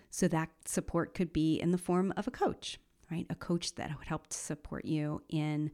So 0.10 0.28
that 0.30 0.50
support 0.66 1.14
could 1.14 1.34
be 1.34 1.56
in 1.56 1.72
the 1.72 1.78
form 1.78 2.14
of 2.18 2.28
a 2.28 2.32
coach, 2.32 2.80
right? 3.12 3.26
A 3.30 3.36
coach 3.36 3.76
that 3.76 3.98
would 3.98 4.08
help 4.08 4.28
to 4.28 4.38
support 4.38 4.86
you 4.86 5.22
in 5.30 5.72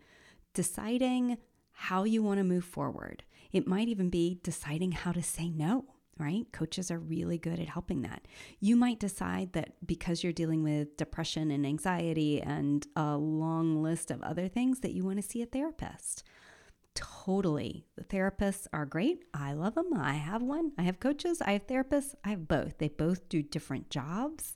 deciding 0.54 1.38
how 1.82 2.04
you 2.04 2.22
want 2.22 2.38
to 2.38 2.44
move 2.44 2.66
forward. 2.66 3.24
It 3.52 3.68
might 3.68 3.88
even 3.88 4.10
be 4.10 4.40
deciding 4.44 4.92
how 4.92 5.12
to 5.12 5.24
say 5.24 5.50
no 5.50 5.86
right? 6.20 6.52
Coaches 6.52 6.92
are 6.92 7.00
really 7.00 7.40
good 7.40 7.60
at 7.60 7.68
helping 7.68 8.04
that. 8.04 8.28
You 8.60 8.76
might 8.76 9.00
decide 9.00 9.54
that 9.54 9.74
because 9.84 10.24
you're 10.24 10.32
dealing 10.32 10.62
with 10.62 10.96
depression 10.96 11.50
and 11.50 11.66
anxiety 11.66 12.40
and 12.40 12.86
a 12.96 13.18
long 13.18 13.82
list 13.82 14.12
of 14.12 14.22
other 14.22 14.48
things 14.48 14.82
that 14.82 14.92
you 14.92 15.04
want 15.04 15.18
to 15.18 15.28
see 15.28 15.42
a 15.42 15.48
therapist. 15.48 16.24
Totally. 16.94 17.88
The 17.96 18.04
therapists 18.04 18.68
are 18.72 18.86
great. 18.86 19.24
I 19.34 19.54
love 19.54 19.74
them. 19.74 19.94
I 19.96 20.14
have 20.14 20.44
one. 20.44 20.74
I 20.78 20.84
have 20.84 21.00
coaches. 21.00 21.42
I 21.42 21.54
have 21.54 21.66
therapists. 21.66 22.14
I 22.24 22.30
have 22.30 22.48
both. 22.48 22.78
They 22.78 22.90
both 22.90 23.28
do 23.28 23.42
different 23.42 23.90
jobs. 23.90 24.56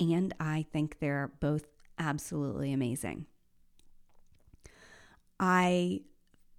And 0.00 0.34
I 0.40 0.66
think 0.72 0.98
they're 0.98 1.30
both 1.38 1.66
absolutely 1.98 2.72
amazing. 2.72 3.26
I 5.38 6.00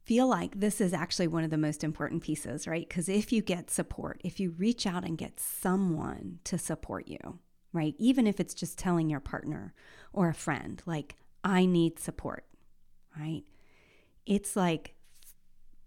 feel 0.10 0.28
like 0.28 0.60
this 0.60 0.82
is 0.82 0.91
actually 0.91 1.28
one 1.28 1.43
of 1.43 1.52
the 1.52 1.58
most 1.58 1.84
important 1.84 2.24
pieces, 2.24 2.67
right? 2.67 2.89
Because 2.89 3.08
if 3.08 3.32
you 3.32 3.43
get 3.43 3.69
support, 3.69 4.19
if 4.24 4.39
you 4.39 4.50
reach 4.58 4.88
out 4.88 5.06
and 5.06 5.19
get 5.19 5.39
someone 5.39 6.39
to 6.43 6.58
support 6.58 7.08
you, 7.08 7.38
right? 7.74 7.93
Even 8.00 8.26
if 8.26 8.39
it's 8.39 8.56
just 8.56 8.80
telling 8.80 9.08
your 9.08 9.19
partner 9.19 9.72
or 10.12 10.28
a 10.28 10.34
friend, 10.34 10.82
like, 10.88 11.15
I 11.43 11.67
need 11.67 12.00
support, 12.00 12.43
right? 13.15 13.43
It's 14.26 14.56
like 14.56 14.95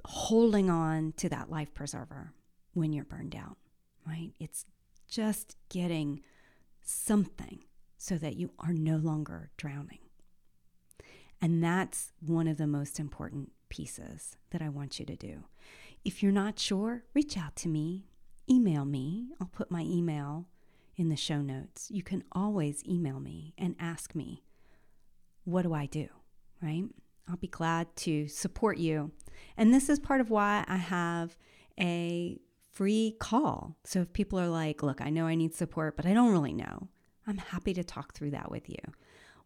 holding 0.04 0.70
on 0.70 1.14
to 1.16 1.28
that 1.30 1.50
life 1.50 1.74
preserver 1.74 2.32
when 2.74 2.92
you're 2.92 3.04
burned 3.04 3.35
out, 3.35 3.56
right? 4.06 4.30
It's 4.38 4.66
just 5.08 5.56
getting 5.68 6.20
something 6.80 7.64
so 7.98 8.18
that 8.18 8.37
you 8.37 8.52
are 8.61 8.72
no 8.72 8.98
longer 8.98 9.50
drowning. 9.56 10.01
And 11.42 11.62
that's 11.62 12.12
one 12.24 12.46
of 12.46 12.57
the 12.57 12.68
most 12.68 13.00
important 13.00 13.50
pieces 13.68 14.37
that 14.50 14.62
I 14.62 14.68
want 14.68 15.00
you 15.00 15.07
to 15.07 15.16
do. 15.16 15.42
If 16.05 16.22
you're 16.22 16.31
not 16.31 16.59
sure, 16.59 17.02
reach 17.14 17.37
out 17.37 17.57
to 17.57 17.68
me, 17.68 18.07
email 18.48 18.85
me. 18.85 19.31
I'll 19.40 19.48
put 19.48 19.70
my 19.70 19.83
email 19.83 20.46
in 20.96 21.09
the 21.09 21.16
show 21.16 21.42
notes. 21.42 21.90
You 21.90 22.05
can 22.05 22.22
always 22.33 22.87
email 22.87 23.18
me 23.18 23.55
and 23.59 23.74
ask 23.81 24.14
me, 24.14 24.44
what 25.44 25.62
do 25.62 25.74
I 25.74 25.87
do? 25.87 26.07
Right? 26.62 26.85
I'll 27.28 27.37
be 27.37 27.48
glad 27.48 27.94
to 27.96 28.28
support 28.28 28.78
you. 28.78 29.11
And 29.57 29.74
this 29.74 29.88
is 29.88 29.98
part 29.98 30.20
of 30.20 30.31
why 30.31 30.64
I 30.68 30.76
have 30.76 31.37
a 31.78 32.38
free 32.72 33.16
call. 33.18 33.76
So 33.85 34.00
if 34.00 34.12
people 34.12 34.38
are 34.38 34.48
like, 34.48 34.83
look, 34.83 35.00
I 35.00 35.11
know 35.11 35.26
I 35.26 35.35
need 35.35 35.55
support, 35.55 35.96
but 35.96 36.07
I 36.07 36.14
don't 36.14 36.33
really 36.33 36.52
know, 36.52 36.88
I'm 37.26 37.38
happy 37.38 37.74
to 37.74 37.85
talk 37.85 38.14
through 38.14 38.31
that 38.31 38.50
with 38.50 38.68
you. 38.68 38.78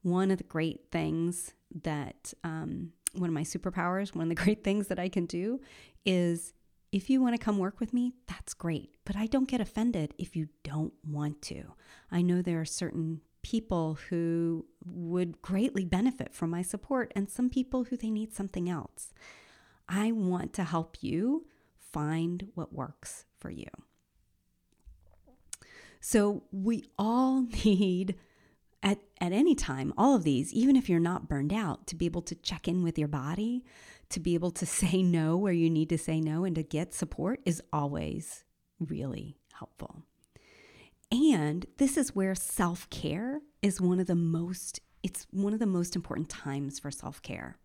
One 0.03 0.31
of 0.31 0.39
the 0.39 0.45
great 0.45 0.91
things 0.91 1.55
that, 1.83 2.33
um, 2.45 2.93
one 3.13 3.31
of 3.31 3.35
my 3.35 3.43
superpowers, 3.43 4.15
one 4.15 4.31
of 4.31 4.37
the 4.37 4.43
great 4.45 4.63
things 4.63 4.89
that 4.89 4.99
I 4.99 5.09
can 5.09 5.27
do 5.27 5.61
is 6.05 6.53
if 6.93 7.11
you 7.11 7.21
want 7.21 7.35
to 7.35 7.45
come 7.45 7.59
work 7.59 7.81
with 7.81 7.93
me, 7.93 8.13
that's 8.27 8.55
great. 8.55 8.95
But 9.05 9.17
I 9.17 9.27
don't 9.27 9.49
get 9.49 9.61
offended 9.61 10.15
if 10.19 10.37
you 10.37 10.49
don't 10.63 10.95
want 11.07 11.43
to. 11.43 11.75
I 12.11 12.23
know 12.23 12.43
there 12.43 12.61
are 12.61 12.67
certain 12.67 13.21
people 13.43 13.99
who 14.09 14.67
would 14.85 15.41
greatly 15.43 15.85
benefit 15.85 16.35
from 16.35 16.51
my 16.51 16.63
support 16.63 17.13
and 17.15 17.31
some 17.31 17.51
people 17.51 17.85
who 17.85 17.97
they 17.97 18.11
need 18.11 18.33
something 18.33 18.69
else. 18.69 19.13
I 19.89 20.11
want 20.13 20.53
to 20.55 20.65
help 20.65 20.97
you 21.01 21.47
find 21.79 22.49
what 22.55 22.73
works 22.73 23.25
for 23.39 23.51
you. 23.51 23.69
So 26.01 26.43
we 26.51 26.85
all 26.99 27.43
need 27.65 28.17
at, 28.83 28.99
at 29.21 29.33
any 29.33 29.55
time, 29.55 29.93
all 29.97 30.15
of 30.15 30.25
these, 30.25 30.53
even 30.53 30.77
if 30.77 30.89
you're 30.89 31.01
not 31.01 31.29
burned 31.29 31.53
out, 31.53 31.87
to 31.89 31.97
be 31.97 32.07
able 32.07 32.23
to 32.23 32.35
check 32.35 32.69
in 32.69 32.83
with 32.83 32.99
your 32.99 33.09
body, 33.09 33.65
to 34.11 34.21
be 34.21 34.35
able 34.35 34.51
to 34.53 34.67
say 34.81 35.03
no 35.03 35.37
where 35.37 35.53
you 35.53 35.71
need 35.71 35.89
to 35.91 35.99
say 35.99 36.21
no, 36.21 36.45
and 36.45 36.55
to 36.57 36.63
get 36.63 36.95
support 36.95 37.41
is 37.45 37.63
always 37.73 38.45
really 38.79 39.39
helpful. 39.55 40.03
And 41.11 41.67
this 41.79 41.97
is 41.97 42.15
where 42.15 42.35
self 42.35 42.89
care 42.91 43.41
is 43.63 43.81
one 43.81 44.01
of 44.01 44.07
the 44.07 44.15
most, 44.15 44.81
it's 45.03 45.27
one 45.31 45.53
of 45.53 45.61
the 45.61 45.67
most 45.67 45.95
important 45.95 46.29
times 46.29 46.79
for 46.79 46.91
self 46.91 47.23
care 47.23 47.59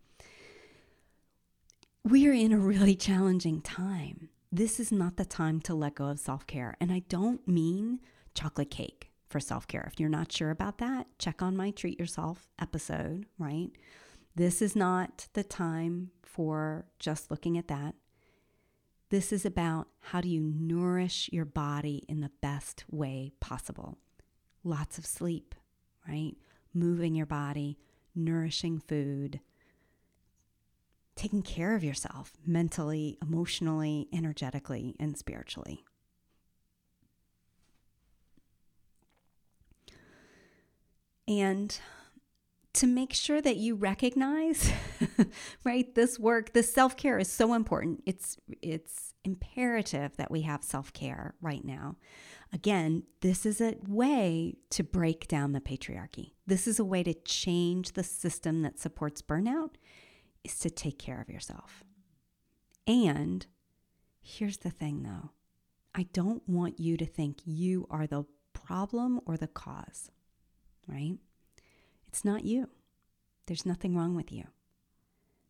we 2.04 2.26
are 2.26 2.32
in 2.32 2.52
a 2.52 2.58
really 2.58 2.96
challenging 2.96 3.60
time. 3.60 4.28
This 4.50 4.80
is 4.80 4.92
not 4.92 5.16
the 5.16 5.24
time 5.24 5.60
to 5.62 5.74
let 5.74 5.94
go 5.94 6.06
of 6.06 6.18
self 6.18 6.46
care. 6.46 6.76
And 6.80 6.92
I 6.92 7.02
don't 7.08 7.46
mean 7.46 8.00
chocolate 8.34 8.70
cake 8.70 9.11
for 9.32 9.40
self 9.40 9.66
care. 9.66 9.88
If 9.90 9.98
you're 9.98 10.08
not 10.08 10.30
sure 10.30 10.50
about 10.50 10.78
that, 10.78 11.06
check 11.18 11.42
on 11.42 11.56
my 11.56 11.70
Treat 11.70 11.98
Yourself 11.98 12.46
episode, 12.60 13.26
right? 13.38 13.70
This 14.36 14.62
is 14.62 14.76
not 14.76 15.26
the 15.32 15.42
time 15.42 16.10
for 16.22 16.84
just 16.98 17.30
looking 17.30 17.58
at 17.58 17.68
that. 17.68 17.94
This 19.08 19.32
is 19.32 19.44
about 19.44 19.88
how 20.00 20.20
do 20.20 20.28
you 20.28 20.40
nourish 20.40 21.28
your 21.32 21.44
body 21.44 22.04
in 22.08 22.20
the 22.20 22.30
best 22.40 22.84
way 22.90 23.32
possible. 23.40 23.98
Lots 24.64 24.98
of 24.98 25.04
sleep, 25.04 25.54
right? 26.08 26.34
Moving 26.72 27.14
your 27.14 27.26
body, 27.26 27.78
nourishing 28.14 28.78
food, 28.78 29.40
taking 31.16 31.42
care 31.42 31.74
of 31.74 31.84
yourself 31.84 32.32
mentally, 32.46 33.18
emotionally, 33.20 34.08
energetically, 34.12 34.94
and 34.98 35.16
spiritually. 35.16 35.84
And 41.28 41.78
to 42.74 42.86
make 42.86 43.12
sure 43.12 43.42
that 43.42 43.56
you 43.56 43.74
recognize 43.74 44.72
right 45.64 45.94
this 45.94 46.18
work 46.18 46.52
this 46.52 46.72
self-care 46.72 47.18
is 47.18 47.30
so 47.30 47.54
important. 47.54 48.02
It's 48.06 48.38
it's 48.62 49.14
imperative 49.24 50.16
that 50.16 50.30
we 50.30 50.42
have 50.42 50.64
self-care 50.64 51.34
right 51.40 51.64
now. 51.64 51.96
Again 52.52 53.04
this 53.20 53.44
is 53.44 53.60
a 53.60 53.76
way 53.86 54.56
to 54.70 54.82
break 54.82 55.28
down 55.28 55.52
the 55.52 55.60
patriarchy. 55.60 56.32
This 56.46 56.66
is 56.66 56.78
a 56.78 56.84
way 56.84 57.02
to 57.02 57.14
change 57.14 57.92
the 57.92 58.04
system 58.04 58.62
that 58.62 58.78
supports 58.78 59.20
burnout 59.20 59.74
is 60.42 60.58
to 60.60 60.70
take 60.70 60.98
care 60.98 61.20
of 61.20 61.28
yourself. 61.28 61.84
And 62.86 63.46
here's 64.20 64.58
the 64.58 64.70
thing 64.70 65.02
though. 65.02 65.30
I 65.94 66.04
don't 66.14 66.42
want 66.48 66.80
you 66.80 66.96
to 66.96 67.04
think 67.06 67.40
you 67.44 67.86
are 67.90 68.06
the 68.06 68.24
problem 68.54 69.20
or 69.26 69.36
the 69.36 69.46
cause, 69.46 70.10
right? 70.86 71.16
It's 72.08 72.24
not 72.24 72.44
you. 72.44 72.68
There's 73.46 73.66
nothing 73.66 73.96
wrong 73.96 74.14
with 74.14 74.32
you. 74.32 74.44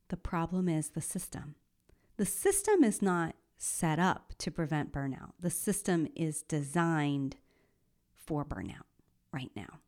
The 0.08 0.16
problem 0.16 0.68
is 0.68 0.90
the 0.90 1.00
system. 1.00 1.56
The 2.16 2.26
system 2.26 2.84
is 2.84 3.00
not 3.02 3.34
set 3.56 3.98
up 3.98 4.32
to 4.38 4.50
prevent 4.50 4.92
burnout, 4.92 5.32
the 5.38 5.50
system 5.50 6.08
is 6.16 6.42
designed 6.42 7.36
for 8.12 8.44
burnout 8.44 8.86
right 9.32 9.52
now. 9.54 9.78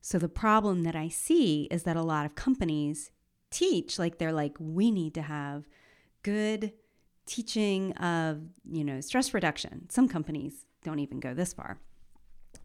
So, 0.00 0.18
the 0.18 0.28
problem 0.28 0.82
that 0.82 0.96
I 0.96 1.08
see 1.08 1.64
is 1.70 1.84
that 1.84 1.96
a 1.96 2.02
lot 2.02 2.26
of 2.26 2.34
companies 2.34 3.12
teach 3.50 3.98
like 3.98 4.18
they're 4.18 4.32
like 4.32 4.56
we 4.58 4.90
need 4.90 5.14
to 5.14 5.22
have 5.22 5.68
good 6.22 6.72
teaching 7.26 7.92
of 7.94 8.40
you 8.70 8.84
know 8.84 9.00
stress 9.00 9.34
reduction 9.34 9.86
some 9.90 10.08
companies 10.08 10.64
don't 10.84 10.98
even 10.98 11.20
go 11.20 11.34
this 11.34 11.52
far 11.52 11.78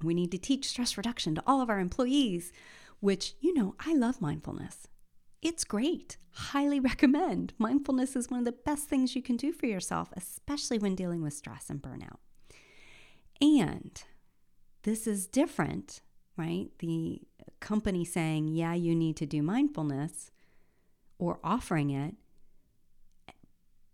we 0.04 0.14
need 0.14 0.32
to 0.32 0.38
teach 0.38 0.68
stress 0.68 0.98
reduction 0.98 1.36
to 1.36 1.44
all 1.46 1.62
of 1.62 1.70
our 1.70 1.80
employees 1.80 2.52
which 3.00 3.34
you 3.40 3.54
know 3.54 3.76
i 3.80 3.94
love 3.94 4.22
mindfulness. 4.22 4.88
It's 5.42 5.64
great. 5.64 6.18
Highly 6.32 6.80
recommend. 6.92 7.54
Mindfulness 7.60 8.16
is 8.16 8.32
one 8.32 8.40
of 8.40 8.46
the 8.46 8.52
best 8.52 8.88
things 8.88 9.16
you 9.16 9.22
can 9.22 9.38
do 9.38 9.52
for 9.52 9.68
yourself 9.68 10.10
especially 10.16 10.80
when 10.80 10.96
dealing 10.96 11.22
with 11.22 11.34
stress 11.34 11.70
and 11.70 11.82
burnout. 11.82 12.18
And 13.42 14.02
this 14.84 15.08
is 15.08 15.28
different 15.28 16.02
right? 16.38 16.68
The 16.80 17.22
company 17.60 18.04
saying 18.06 18.50
yeah 18.50 18.74
you 18.74 18.96
need 18.96 19.16
to 19.18 19.26
do 19.26 19.42
mindfulness 19.42 20.32
or 21.18 21.40
offering 21.44 21.90
it, 21.90 22.16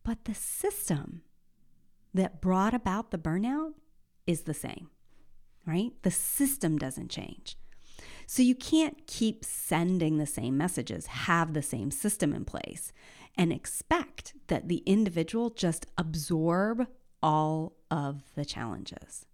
but 0.04 0.26
the 0.26 0.34
system 0.34 1.22
that 2.14 2.42
brought 2.42 2.74
about 2.74 3.12
the 3.12 3.18
burnout 3.18 3.74
is 4.26 4.42
the 4.42 4.54
same, 4.54 4.90
right? 5.66 5.92
The 6.02 6.12
system 6.12 6.78
doesn't 6.78 7.10
change. 7.10 7.58
So 8.26 8.42
you 8.42 8.56
can't 8.56 9.06
keep 9.08 9.44
sending 9.44 10.18
the 10.18 10.26
same 10.26 10.58
messages, 10.58 11.06
have 11.08 11.54
the 11.54 11.62
same 11.62 11.92
system 11.92 12.34
in 12.34 12.46
place, 12.46 12.94
and 13.38 13.52
expect 13.52 14.34
that 14.48 14.68
the 14.68 14.84
individual 14.86 15.50
just 15.50 15.86
absorb 15.98 16.88
all 17.22 17.74
of 17.90 18.24
the 18.36 18.46
challenges. 18.46 19.26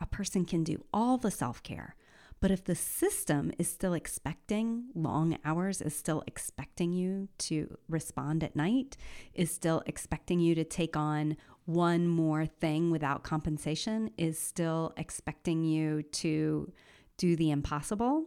A 0.00 0.06
person 0.06 0.44
can 0.44 0.64
do 0.64 0.84
all 0.92 1.18
the 1.18 1.30
self 1.30 1.62
care, 1.62 1.96
but 2.40 2.50
if 2.50 2.64
the 2.64 2.74
system 2.74 3.52
is 3.56 3.70
still 3.70 3.94
expecting 3.94 4.86
long 4.94 5.38
hours, 5.44 5.80
is 5.80 5.94
still 5.94 6.24
expecting 6.26 6.92
you 6.92 7.28
to 7.38 7.78
respond 7.88 8.42
at 8.42 8.56
night, 8.56 8.96
is 9.32 9.54
still 9.54 9.82
expecting 9.86 10.40
you 10.40 10.54
to 10.56 10.64
take 10.64 10.96
on 10.96 11.36
one 11.64 12.08
more 12.08 12.46
thing 12.46 12.90
without 12.90 13.22
compensation, 13.22 14.10
is 14.16 14.38
still 14.38 14.92
expecting 14.96 15.64
you 15.64 16.02
to 16.02 16.72
do 17.16 17.36
the 17.36 17.50
impossible, 17.50 18.24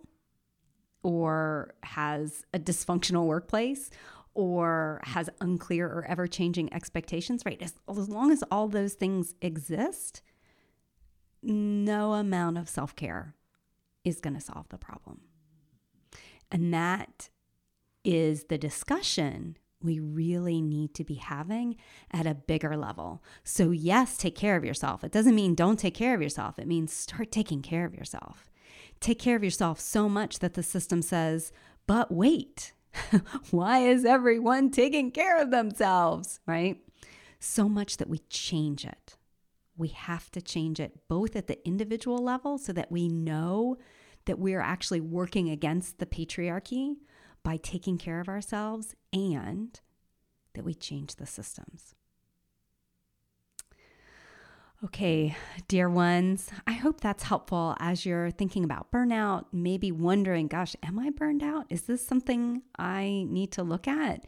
or 1.04 1.74
has 1.84 2.46
a 2.54 2.60
dysfunctional 2.60 3.26
workplace, 3.26 3.90
or 4.34 5.02
has 5.04 5.30
unclear 5.42 5.88
or 5.88 6.06
ever 6.06 6.28
changing 6.28 6.74
expectations, 6.74 7.44
right? 7.46 7.62
As, 7.62 7.74
as 7.90 8.10
long 8.10 8.32
as 8.32 8.44
all 8.52 8.68
those 8.68 8.94
things 8.94 9.34
exist, 9.42 10.22
no 11.42 12.14
amount 12.14 12.58
of 12.58 12.70
self 12.70 12.96
care 12.96 13.36
is 14.04 14.20
going 14.20 14.36
to 14.36 14.42
solve 14.42 14.70
the 14.70 14.78
problem. 14.78 15.22
And 16.52 16.74
that 16.74 17.30
is 18.04 18.46
the 18.46 18.58
discussion 18.58 19.58
we 19.86 20.00
really 20.00 20.62
need 20.62 20.94
to 20.96 21.04
be 21.04 21.16
having 21.16 21.78
at 22.12 22.26
a 22.26 22.34
bigger 22.34 22.76
level. 22.76 23.24
So, 23.44 23.72
yes, 23.72 24.18
take 24.18 24.36
care 24.36 24.56
of 24.56 24.66
yourself. 24.66 25.04
It 25.04 25.12
doesn't 25.12 25.36
mean 25.36 25.56
don't 25.56 25.80
take 25.80 25.94
care 25.94 26.16
of 26.16 26.22
yourself, 26.22 26.60
it 26.60 26.68
means 26.68 26.92
start 26.92 27.32
taking 27.32 27.62
care 27.62 27.86
of 27.86 27.94
yourself. 27.94 28.50
Take 29.00 29.20
care 29.20 29.36
of 29.36 29.44
yourself 29.44 29.80
so 29.80 30.10
much 30.10 30.40
that 30.40 30.56
the 30.56 30.64
system 30.64 31.02
says, 31.02 31.52
but 31.86 32.12
wait, 32.12 32.74
why 33.52 33.80
is 33.80 34.06
everyone 34.06 34.72
taking 34.72 35.12
care 35.12 35.40
of 35.40 35.52
themselves? 35.52 36.40
Right? 36.46 36.82
So 37.40 37.70
much 37.70 37.98
that 37.98 38.10
we 38.10 38.20
change 38.30 38.86
it. 38.86 39.18
We 39.78 39.90
have 39.90 40.32
to 40.32 40.42
change 40.42 40.80
it 40.80 41.08
both 41.08 41.36
at 41.36 41.48
the 41.48 41.66
individual 41.68 42.18
level 42.18 42.58
so 42.58 42.74
that 42.74 42.92
we 42.92 43.10
know 43.10 43.78
that 44.26 44.40
we're 44.40 44.62
actually 44.62 45.02
working 45.02 45.50
against 45.50 46.00
the 46.00 46.06
patriarchy 46.06 46.96
by 47.44 47.58
taking 47.58 47.98
care 47.98 48.20
of 48.20 48.28
ourselves 48.28 48.96
and 49.16 49.80
that 50.54 50.66
we 50.66 50.76
change 50.76 51.16
the 51.16 51.26
systems. 51.26 51.96
Okay, 54.84 55.36
dear 55.68 55.90
ones, 55.90 56.52
I 56.68 56.74
hope 56.74 57.02
that's 57.02 57.24
helpful 57.24 57.76
as 57.80 58.06
you're 58.06 58.30
thinking 58.30 58.64
about 58.64 58.92
burnout, 58.92 59.46
maybe 59.52 59.92
wondering, 59.92 60.48
gosh, 60.48 60.76
am 60.84 61.00
I 61.00 61.10
burned 61.10 61.42
out? 61.42 61.66
Is 61.70 61.84
this 61.84 62.06
something 62.06 62.62
I 62.78 63.26
need 63.28 63.52
to 63.54 63.64
look 63.64 63.88
at? 63.88 64.26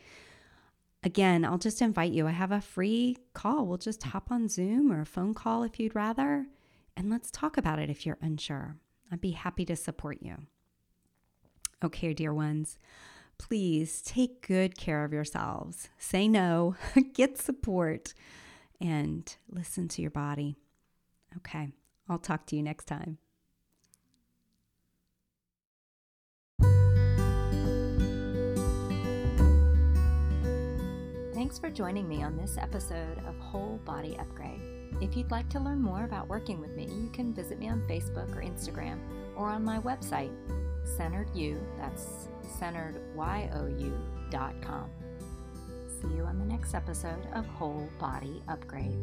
Again, 1.03 1.45
I'll 1.45 1.59
just 1.59 1.81
invite 1.81 2.13
you. 2.13 2.27
I 2.27 2.31
have 2.31 2.51
a 2.51 2.61
free 2.61 3.17
call. 3.33 3.67
We'll 3.67 3.77
just 3.77 4.01
hop 4.01 4.31
on 4.31 4.47
Zoom 4.47 4.91
or 4.91 5.01
a 5.01 5.05
phone 5.05 5.33
call 5.33 5.63
if 5.63 5.79
you'd 5.79 5.95
rather, 5.95 6.47
and 6.95 7.09
let's 7.09 7.29
talk 7.29 7.57
about 7.57 7.77
it 7.77 7.89
if 7.89 8.05
you're 8.05 8.17
unsure. 8.21 8.77
I'd 9.11 9.21
be 9.21 9.31
happy 9.31 9.65
to 9.65 9.75
support 9.75 10.19
you. 10.21 10.37
Okay, 11.83 12.13
dear 12.13 12.33
ones, 12.33 12.79
please 13.37 14.01
take 14.01 14.45
good 14.45 14.77
care 14.77 15.03
of 15.03 15.13
yourselves. 15.13 15.89
Say 15.97 16.27
no, 16.27 16.75
get 17.13 17.37
support 17.37 18.13
and 18.81 19.35
listen 19.49 19.87
to 19.89 20.01
your 20.01 20.11
body. 20.11 20.57
Okay, 21.37 21.69
I'll 22.09 22.17
talk 22.17 22.45
to 22.47 22.55
you 22.55 22.63
next 22.63 22.85
time. 22.85 23.17
Thanks 31.33 31.59
for 31.59 31.69
joining 31.69 32.09
me 32.09 32.23
on 32.23 32.35
this 32.35 32.57
episode 32.57 33.19
of 33.27 33.37
Whole 33.39 33.79
Body 33.85 34.17
Upgrade. 34.19 34.59
If 34.99 35.15
you'd 35.15 35.31
like 35.31 35.47
to 35.49 35.59
learn 35.59 35.81
more 35.81 36.03
about 36.03 36.27
working 36.27 36.59
with 36.59 36.71
me, 36.71 36.85
you 36.85 37.09
can 37.13 37.33
visit 37.33 37.59
me 37.59 37.69
on 37.69 37.81
Facebook 37.87 38.35
or 38.35 38.41
Instagram 38.41 38.99
or 39.35 39.47
on 39.47 39.63
my 39.63 39.79
website, 39.79 40.31
Centered 40.97 41.29
You, 41.35 41.59
that's 41.77 42.27
CenteredYou.com. 42.47 44.89
See 46.01 46.15
you 46.15 46.23
on 46.23 46.39
the 46.39 46.45
next 46.45 46.73
episode 46.73 47.27
of 47.33 47.45
Whole 47.45 47.89
Body 47.99 48.41
Upgrade. 48.47 48.97